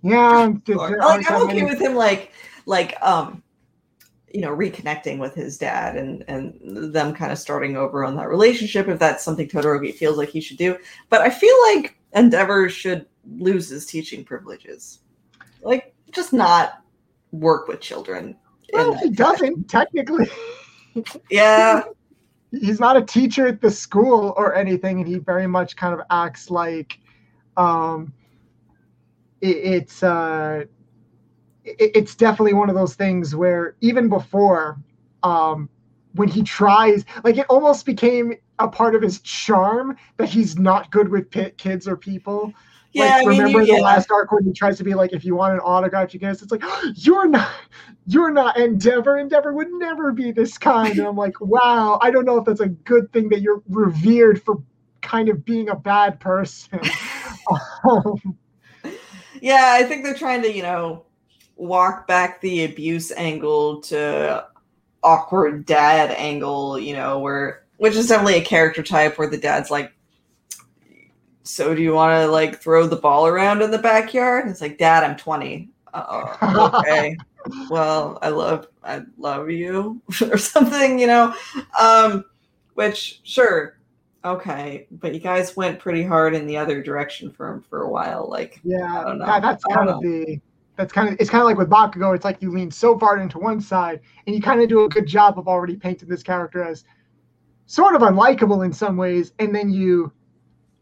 [0.03, 2.33] Yeah, like, I'm okay with him, like,
[2.67, 3.43] like, um,
[4.35, 8.29] you know, reconnecting with his dad and and them kind of starting over on that
[8.29, 10.77] relationship if that's something Todoroki feels like he should do.
[11.09, 13.07] But I feel like Endeavor should
[13.39, 14.99] lose his teaching privileges.
[15.63, 16.83] Like, just not
[17.31, 18.37] work with children.
[18.73, 20.29] Well, he doesn't technically.
[21.29, 21.83] Yeah,
[22.61, 26.07] He's not a teacher at the school or anything, and he very much kind of
[26.09, 27.01] acts like
[27.57, 28.13] um,
[29.41, 30.65] it, it's uh,
[31.65, 34.79] it, it's definitely one of those things where even before
[35.23, 35.69] um,
[36.15, 40.91] when he tries, like it almost became a part of his charm that he's not
[40.91, 42.53] good with pit kids or people.
[42.93, 43.05] yeah.
[43.05, 43.81] like, I mean, remember you, the yeah.
[43.81, 46.43] last arc when he tries to be like, if you want an autograph, you it.
[46.43, 46.63] It's like,
[46.95, 47.51] you're not,
[48.07, 49.19] you're not Endeavor.
[49.19, 50.99] Endeavor would never be this kind.
[50.99, 54.43] And I'm like, wow, I don't know if that's a good thing that you're revered
[54.43, 54.63] for
[55.03, 56.81] kind of being a bad person.
[57.85, 58.39] Um,
[59.45, 61.05] Yeah, I think they're trying to, you know,
[61.57, 64.47] walk back the abuse angle to
[65.03, 69.71] awkward dad angle, you know, where which is definitely a character type where the dad's
[69.71, 69.93] like,
[71.43, 74.45] So do you want to like throw the ball around in the backyard?
[74.45, 75.69] And it's like, Dad, I'm 20.
[75.93, 77.17] Uh, okay.
[77.71, 81.35] well, I love I love you or something, you know.
[81.79, 82.25] Um,
[82.75, 83.79] which sure,
[84.25, 87.89] okay, but you guys went pretty hard in the other direction for him for a
[87.89, 88.29] while.
[88.29, 89.27] Like, yeah, I don't know.
[89.27, 90.41] that- that's kind of the.
[90.77, 92.15] That's kind of it's kind of like with Bakugo.
[92.15, 94.89] It's like you lean so far into one side, and you kind of do a
[94.89, 96.85] good job of already painting this character as
[97.67, 100.13] sort of unlikable in some ways, and then you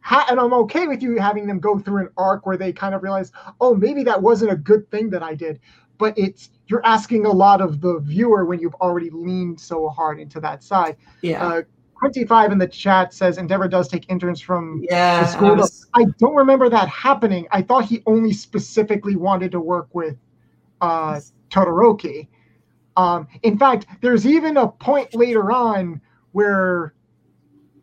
[0.00, 2.94] ha- and I'm okay with you having them go through an arc where they kind
[2.94, 5.60] of realize, oh, maybe that wasn't a good thing that I did.
[5.98, 10.18] But it's you're asking a lot of the viewer when you've already leaned so hard
[10.18, 10.96] into that side.
[11.20, 11.46] yeah.
[11.46, 11.62] Uh,
[12.02, 14.82] 25 in the chat says Endeavor does take interns from.
[14.82, 17.46] Yeah, the school I was- I don't remember that happening.
[17.52, 20.16] I thought he only specifically wanted to work with
[20.80, 22.26] uh, Todoroki.
[22.96, 26.00] Um, in fact, there's even a point later on
[26.32, 26.94] where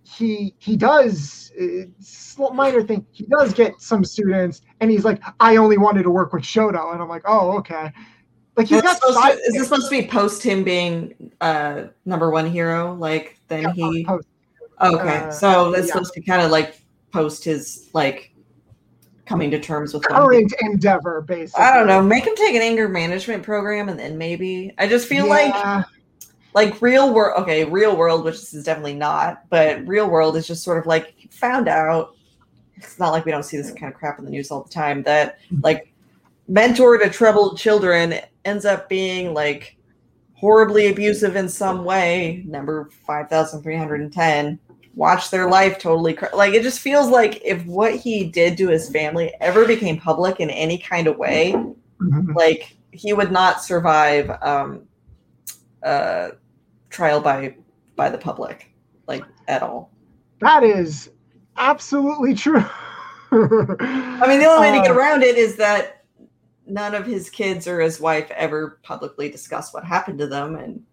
[0.03, 3.05] he he does uh, minor thing.
[3.11, 6.93] He does get some students, and he's like, "I only wanted to work with Shoto,"
[6.93, 7.91] and I'm like, "Oh, okay."
[8.59, 12.29] Like got this supposed to- is this supposed to be post him being uh number
[12.29, 12.93] one hero?
[12.95, 14.27] Like then Yeah, he post-
[14.81, 15.93] okay, uh, so that's yeah.
[15.93, 16.81] supposed to kind of like
[17.11, 18.33] post his like
[19.25, 21.63] coming to terms with current endeavor, basically.
[21.63, 22.01] I don't know.
[22.01, 25.83] Make him take an anger management program, and then maybe I just feel like Yeah.
[26.53, 27.41] like real world.
[27.43, 30.85] Okay, real world, which this is definitely not, but real world is just sort of
[30.87, 32.15] like found out.
[32.75, 34.69] It's not like we don't see this kind of crap in the news all the
[34.69, 35.03] time.
[35.03, 35.93] That like
[36.47, 38.15] mentor to troubled children
[38.45, 39.77] ends up being like
[40.33, 42.43] horribly abusive in some way.
[42.47, 44.59] Number five thousand three hundred and ten.
[44.95, 48.67] Watch their life totally cr- like it just feels like if what he did to
[48.69, 51.53] his family ever became public in any kind of way,
[52.01, 52.35] Mhm.
[52.35, 54.81] like he would not survive um
[55.83, 56.29] uh
[56.89, 57.55] trial by
[57.95, 58.71] by the public
[59.07, 59.91] like at all
[60.41, 61.09] That is
[61.55, 62.63] absolutely true.
[63.31, 65.98] i mean the only way to get Uh, around it is that
[66.69, 70.83] none of his kids or his wife ever publicly discuss what happened to them and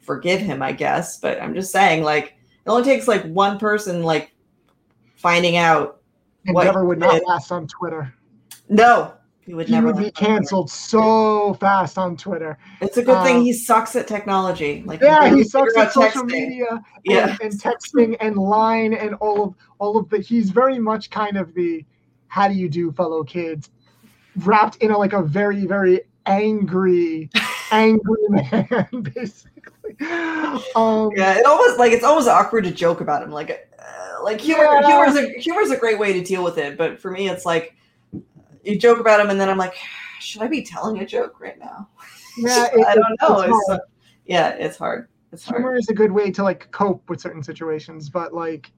[0.00, 2.26] forgive him i guess but i'm just saying like
[2.64, 4.32] it only takes like one person like
[5.16, 6.00] finding out
[6.52, 8.14] what Endeavor would not did- last on Twitter.
[8.68, 12.58] no he would He never would be canceled so fast on Twitter.
[12.80, 15.92] it's a good thing Uh, he sucks at technology like Yeah, barely he sucks at
[15.92, 16.26] social texting.
[16.48, 17.36] media and, Yeah.
[17.40, 20.18] and texting and line and all of all of the.
[20.18, 21.84] He's very much kind of the
[22.28, 23.70] "How do you do, fellow kids?"
[24.38, 27.30] Wrapped in a, like a very very angry,
[27.72, 29.96] angry man, basically.
[30.74, 33.30] Um, Yeah, it almost like it's almost awkward to joke about him.
[33.30, 34.86] Like, uh, like humor, Yeah.
[34.86, 36.76] humor is a humor is a great way to deal with it.
[36.76, 37.74] But for me, it's like
[38.64, 39.74] you joke about him, and then I'm like,
[40.20, 41.88] should I be telling a joke right now?
[42.38, 43.40] yeah, I don't know.
[43.42, 43.80] it's It's, hard.
[43.80, 43.84] uh,
[44.26, 45.08] yeah, it's hard.
[45.32, 45.60] It's hard.
[45.60, 48.70] humor is a good way to like cope with certain situations but like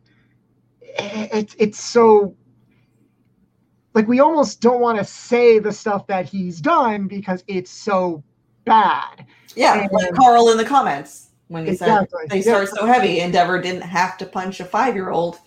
[0.80, 2.34] it's it's so
[3.98, 8.22] like we almost don't want to say the stuff that he's done because it's so
[8.64, 9.26] bad
[9.56, 12.42] Yeah, like Carl in the comments when he Exactly, said they yeah.
[12.42, 13.18] start so heavy.
[13.18, 15.40] Endeavor didn't have to punch a five year old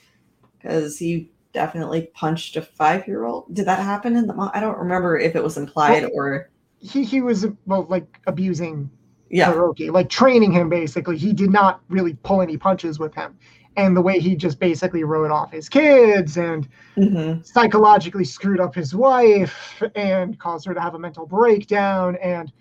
[0.58, 3.46] because he definitely punched a five year old.
[3.56, 4.34] Did that happen in the?
[4.34, 6.50] mo- I don't remember if it was implied or
[6.80, 8.90] he he was well like abusing
[9.30, 9.54] yeah.
[9.54, 13.38] Hiroki, like training him basically he did not really pull any punches with him
[13.78, 18.76] and the way he just basically wrote off his kids and hmm psychologically screwed up
[18.76, 22.52] his wife and caused her to have a mental breakdown and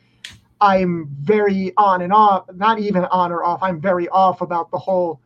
[0.60, 4.78] i'm very on and off not even on or off i'm very off about the
[4.78, 5.20] whole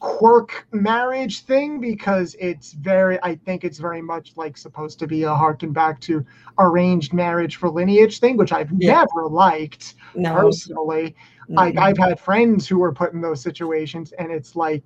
[0.00, 5.22] quirk marriage thing because it's very i think it's very much like supposed to be
[5.22, 6.24] a harken back to
[6.58, 9.04] arranged marriage for lineage thing which i've Yeah.
[9.04, 11.14] never liked No, personally
[11.50, 11.82] like Mhm.
[11.82, 14.82] I've had friends who were put in those situations, and it's like,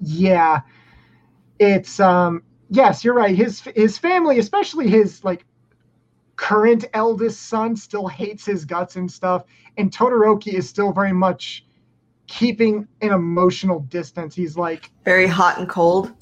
[0.00, 0.60] yeah,
[1.58, 3.34] it's um, yes, you're right.
[3.34, 5.44] His his family, especially his like
[6.36, 9.44] current eldest son still hates his guts and stuff,
[9.76, 11.64] and Todoroki is still very much
[12.26, 14.34] keeping an emotional distance.
[14.34, 16.12] He's like, Very hot and cold.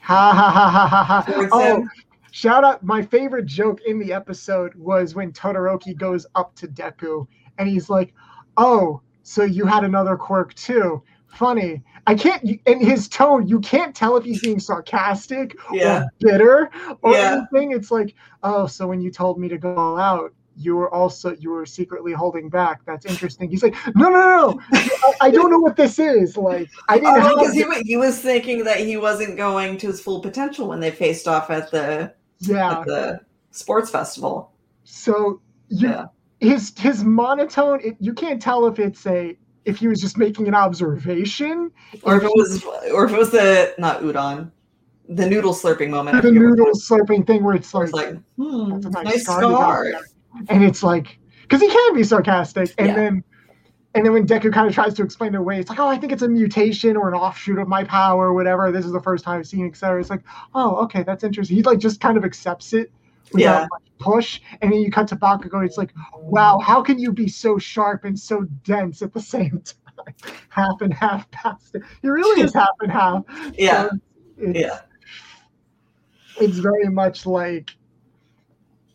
[0.00, 1.48] ha ha ha ha ha ha.
[1.52, 1.86] Oh,
[2.30, 2.82] shout out!
[2.82, 7.26] My favorite joke in the episode was when Todoroki goes up to Deku
[7.58, 8.14] and he's like,
[8.56, 11.02] "Oh, so you had another quirk too?
[11.28, 12.42] Funny." I can't.
[12.66, 16.04] In his tone, you can't tell if he's being sarcastic Yeah.
[16.04, 16.70] or bitter
[17.02, 17.44] or Yeah.
[17.52, 17.72] anything.
[17.72, 21.36] It's like, "Oh, so when you told me to go all out." You were also
[21.38, 22.80] you were secretly holding back.
[22.84, 23.48] That's interesting.
[23.48, 24.60] He's like, no, no, no, no.
[24.72, 26.36] I, I don't know what this is.
[26.36, 27.22] Like, I didn't.
[27.22, 30.80] Oh, because he, he was thinking that he wasn't going to his full potential when
[30.80, 32.80] they faced off at the yeah.
[32.80, 33.20] at the
[33.52, 34.50] sports festival.
[34.82, 36.06] So you, Yeah.
[36.40, 40.48] his his monotone, it, you can't tell if it's a if he was just making
[40.48, 41.70] an observation
[42.02, 44.50] Or if it was or if it was the not udon,
[45.08, 46.16] the noodle slurping moment.
[46.16, 49.22] The forget what it noodle slurping thing where it's like, It's like, hmm, nice nice
[49.24, 49.92] scar scar.
[50.48, 52.94] and it's like because he can be sarcastic, and Yeah.
[52.94, 53.24] then
[53.94, 55.96] and then when Deku kind of tries to explain it away, it's like, oh, I
[55.96, 58.70] think it's a mutation or an offshoot of my power or whatever.
[58.70, 59.98] This is the first time I've seen it, etc.
[60.00, 60.22] It's like,
[60.54, 61.56] oh, okay, that's interesting.
[61.56, 62.92] He like just kind of accepts it
[63.34, 63.66] Yeah.
[63.98, 65.64] push, and then you cut to Bakugo.
[65.64, 69.62] It's like, wow, how can you be so sharp and so dense at the same
[69.62, 69.74] time?
[70.48, 71.82] half and half past it.
[72.02, 73.24] He really is half and half.
[73.58, 73.98] Yeah, So
[74.38, 74.80] it's, yeah,
[76.40, 77.70] it's very much like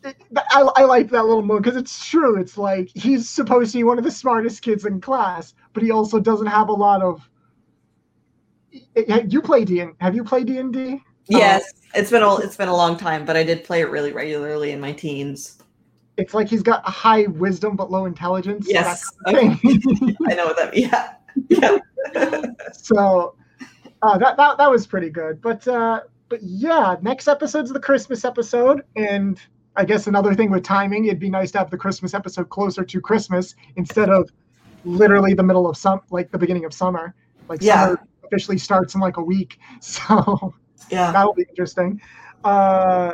[0.04, 2.38] I, I like that little moment because it's true.
[2.38, 5.90] It's like he's supposed to be one of the smartest kids in class, but he
[5.90, 7.28] also doesn't have a lot of.
[9.26, 11.00] You play D and have you played D and D?
[11.28, 11.72] Yes.
[11.94, 14.72] It's been a it's been a long time, but I did play it really regularly
[14.72, 15.58] in my teens.
[16.16, 18.66] It's like he's got a high wisdom but low intelligence.
[18.68, 20.16] Yes, that kind of.
[20.28, 20.76] I know what that.
[20.76, 21.14] Yeah,
[21.48, 21.78] yeah.
[22.72, 23.36] so
[24.02, 25.40] uh, that, that that was pretty good.
[25.40, 29.40] But uh, but yeah, next episode's the Christmas episode, and
[29.76, 32.84] I guess another thing with timing, it'd be nice to have the Christmas episode closer
[32.84, 34.30] to Christmas instead of
[34.84, 37.14] literally the middle of some like the beginning of summer.
[37.48, 37.86] Like Yeah.
[37.86, 40.54] summer officially starts in like a week, so
[40.90, 41.12] yeah.
[41.12, 42.00] that'll be interesting.
[42.42, 43.12] Uh,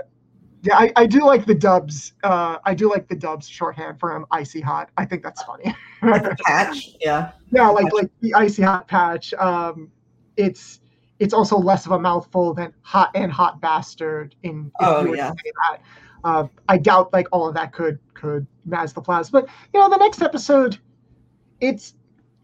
[0.63, 2.13] yeah, I, I do like the dubs.
[2.23, 4.27] Uh, I do like the dubs shorthand for him.
[4.31, 4.91] Icy hot.
[4.97, 5.75] I think that's funny.
[6.03, 6.97] Like the patch.
[7.01, 9.33] Yeah, Yeah, like like the icy hot patch.
[9.35, 9.91] Um,
[10.37, 10.81] it's
[11.19, 14.35] it's also less of a mouthful than hot and hot bastard.
[14.43, 15.31] In Oh, you were to yeah.
[15.33, 15.83] say that.
[16.25, 19.43] Uh, I doubt like all of that could could match the plasma.
[19.43, 20.79] But you know, the next episode,
[21.61, 21.95] it's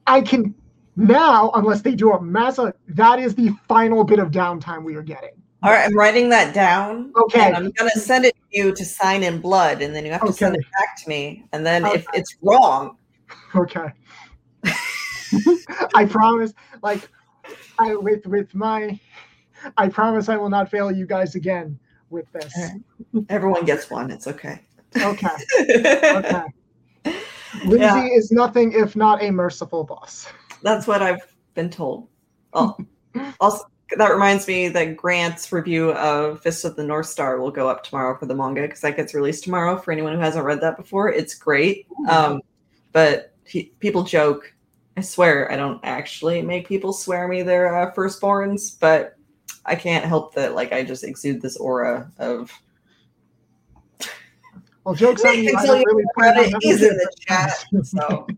[0.06, 0.54] I can
[0.96, 2.74] now unless they do a massa.
[2.88, 5.30] That is the final bit of downtime we are getting.
[5.62, 7.12] All right, I'm writing that down.
[7.16, 7.52] Okay.
[7.52, 10.32] I'm gonna send it to you to sign in blood, and then you have to
[10.32, 11.44] send it back to me.
[11.52, 12.96] And then if it's wrong,
[13.54, 13.86] Okay.
[15.94, 16.52] I promise.
[16.82, 17.08] Like,
[17.78, 18.98] I with with my,
[19.76, 21.78] I promise I will not fail you guys again
[22.10, 22.54] with this.
[23.28, 24.10] everyone gets one.
[24.10, 24.60] It's okay.
[24.96, 25.26] Okay.
[26.16, 26.42] Okay.
[27.64, 28.06] Lynzee Yeah.
[28.14, 30.26] is nothing if not a merciful boss.
[30.62, 32.08] That's what I've been told.
[32.52, 32.76] Oh,
[33.40, 33.64] also,
[33.96, 37.84] that reminds me that Grant's review of Fist of the North Star will go up
[37.84, 39.76] tomorrow for the manga because that gets released tomorrow.
[39.78, 41.86] For anyone who hasn't read that before, it's great.
[42.08, 42.40] Um,
[42.92, 44.52] but pe- people joke.
[44.96, 49.14] I swear I don't actually make people swear me their uh, firstborns, but
[49.66, 50.54] I can't help that.
[50.54, 52.50] Like I just exude this aura of.
[54.84, 55.50] Well, jokes on you.
[55.50, 57.64] I Until don't really read plan it, on he's having in the chat.
[57.82, 58.34] So, yeah.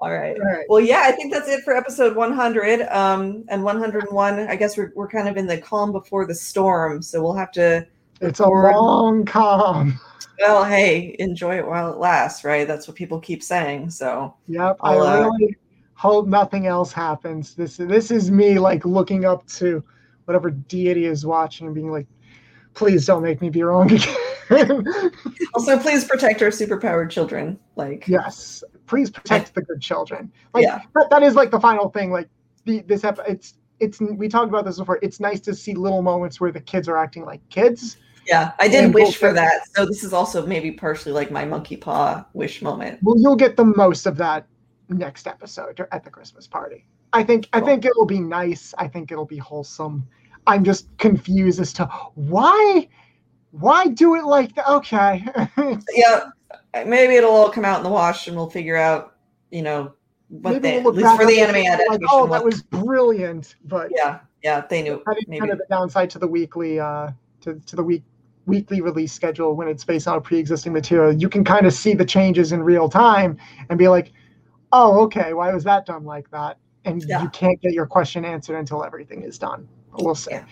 [0.00, 0.36] All right.
[0.36, 0.64] All right.
[0.68, 2.82] Well, yeah, I think that's it for episode 100.
[2.88, 7.02] Um, and 101, I guess we're, we're kind of in the calm before the storm.
[7.02, 7.86] So we'll have to,
[8.22, 10.00] It's a long calm.
[10.38, 12.66] well, hey, enjoy it while it lasts, right?
[12.66, 13.90] That's what people keep saying.
[13.90, 14.76] So, Yep.
[14.80, 15.56] I'll, I uh, really
[15.94, 17.54] hope nothing else happens.
[17.54, 19.84] This this is me like looking up to
[20.24, 22.06] whatever deity is watching and being like,
[22.72, 24.16] please don't make me be wrong again.
[25.54, 27.58] also, please protect our superpowered children.
[27.76, 28.64] Like, yes.
[28.86, 30.32] Please protect the good children.
[30.52, 30.80] Like Yeah.
[30.94, 32.10] that, that is like the final thing.
[32.10, 32.28] Like
[32.64, 34.98] the this ep- it's it's we talked about this before.
[35.02, 37.96] It's nice to see little moments where the kids are acting like kids.
[38.26, 39.62] yeah, I did wish for that.
[39.74, 42.98] So, this is also maybe partially like my monkey paw wish moment.
[43.02, 44.46] Well, you'll get the most of that
[44.88, 46.84] next episode or at the Christmas party.
[47.12, 48.74] I think I think it'll be nice.
[48.78, 50.06] I think it'll be wholesome.
[50.46, 52.88] I'm just confused as to why
[53.52, 54.68] why do it like that.
[54.68, 55.24] Okay.
[55.94, 56.30] Yeah,
[56.86, 59.16] maybe it'll all come out in the wash and we'll figure out,
[59.50, 59.92] you know,
[60.28, 61.86] what Maybe they, we'll at least for the anime adaptation.
[61.90, 63.56] like, oh, that was brilliant.
[63.64, 65.02] But yeah, yeah, they knew.
[65.06, 65.40] that is Maybe.
[65.40, 67.10] kind of the downside to the weekly uh
[67.42, 68.04] to, to the week
[68.46, 71.12] weekly release schedule when it's based on pre-existing material.
[71.12, 73.36] You can kind of see the changes in real time
[73.68, 74.12] and be like,
[74.72, 76.58] oh, okay, why was that done like that?
[76.84, 77.22] And Yeah.
[77.22, 79.68] you can't get your question answered until everything is done.
[79.98, 80.30] We'll see.
[80.32, 80.44] Yeah.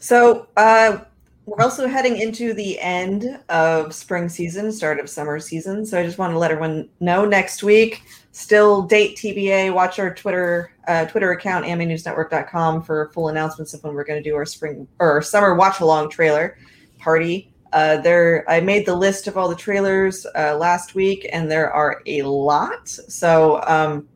[0.00, 0.98] So, uh,
[1.46, 5.84] we're also heading into the end of spring season, start of summer season.
[5.84, 9.74] So I just want to let everyone know next week, still date TBA.
[9.74, 14.28] Watch our Twitter uh, Twitter account, AnimeNewsNetwork.com for full announcements of when we're going to
[14.28, 16.56] do our spring or summer watch along trailer
[16.98, 17.52] party.
[17.72, 21.72] Uh, there, I made the list of all the trailers uh, last week, and there
[21.72, 22.86] are a lot.
[22.88, 24.08] So, um,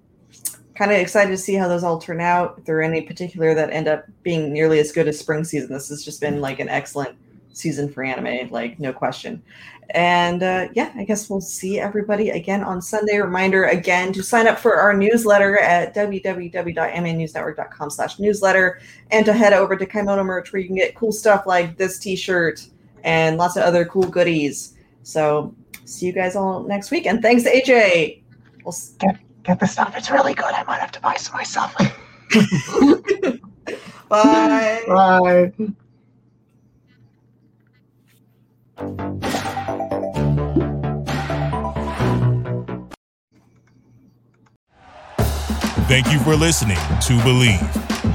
[0.76, 2.56] kind of excited to see how those all turn out.
[2.58, 5.72] If there are any particular that end up being nearly as good as spring season,
[5.72, 7.16] this has just been like an excellent
[7.52, 9.42] season for anime, like no question.
[9.90, 13.18] And uh, yeah, I guess we'll see everybody again on Sunday.
[13.18, 19.52] Reminder again to sign up for our newsletter at www.animenewsnetwork.com slash newsletter and to head
[19.52, 22.66] over to Kaimono merch where you can get cool stuff like this t-shirt
[23.04, 24.74] and lots of other cool goodies.
[25.04, 25.54] So
[25.84, 27.06] see you guys all next week.
[27.06, 28.22] And thanks, AJ.
[28.64, 29.94] We'll get, get the stuff.
[29.96, 30.52] It's really good.
[30.52, 31.74] I might have to buy some myself.
[34.08, 34.82] Bye.
[34.88, 35.52] Bye.
[45.88, 47.95] Thank you for listening to Bleav.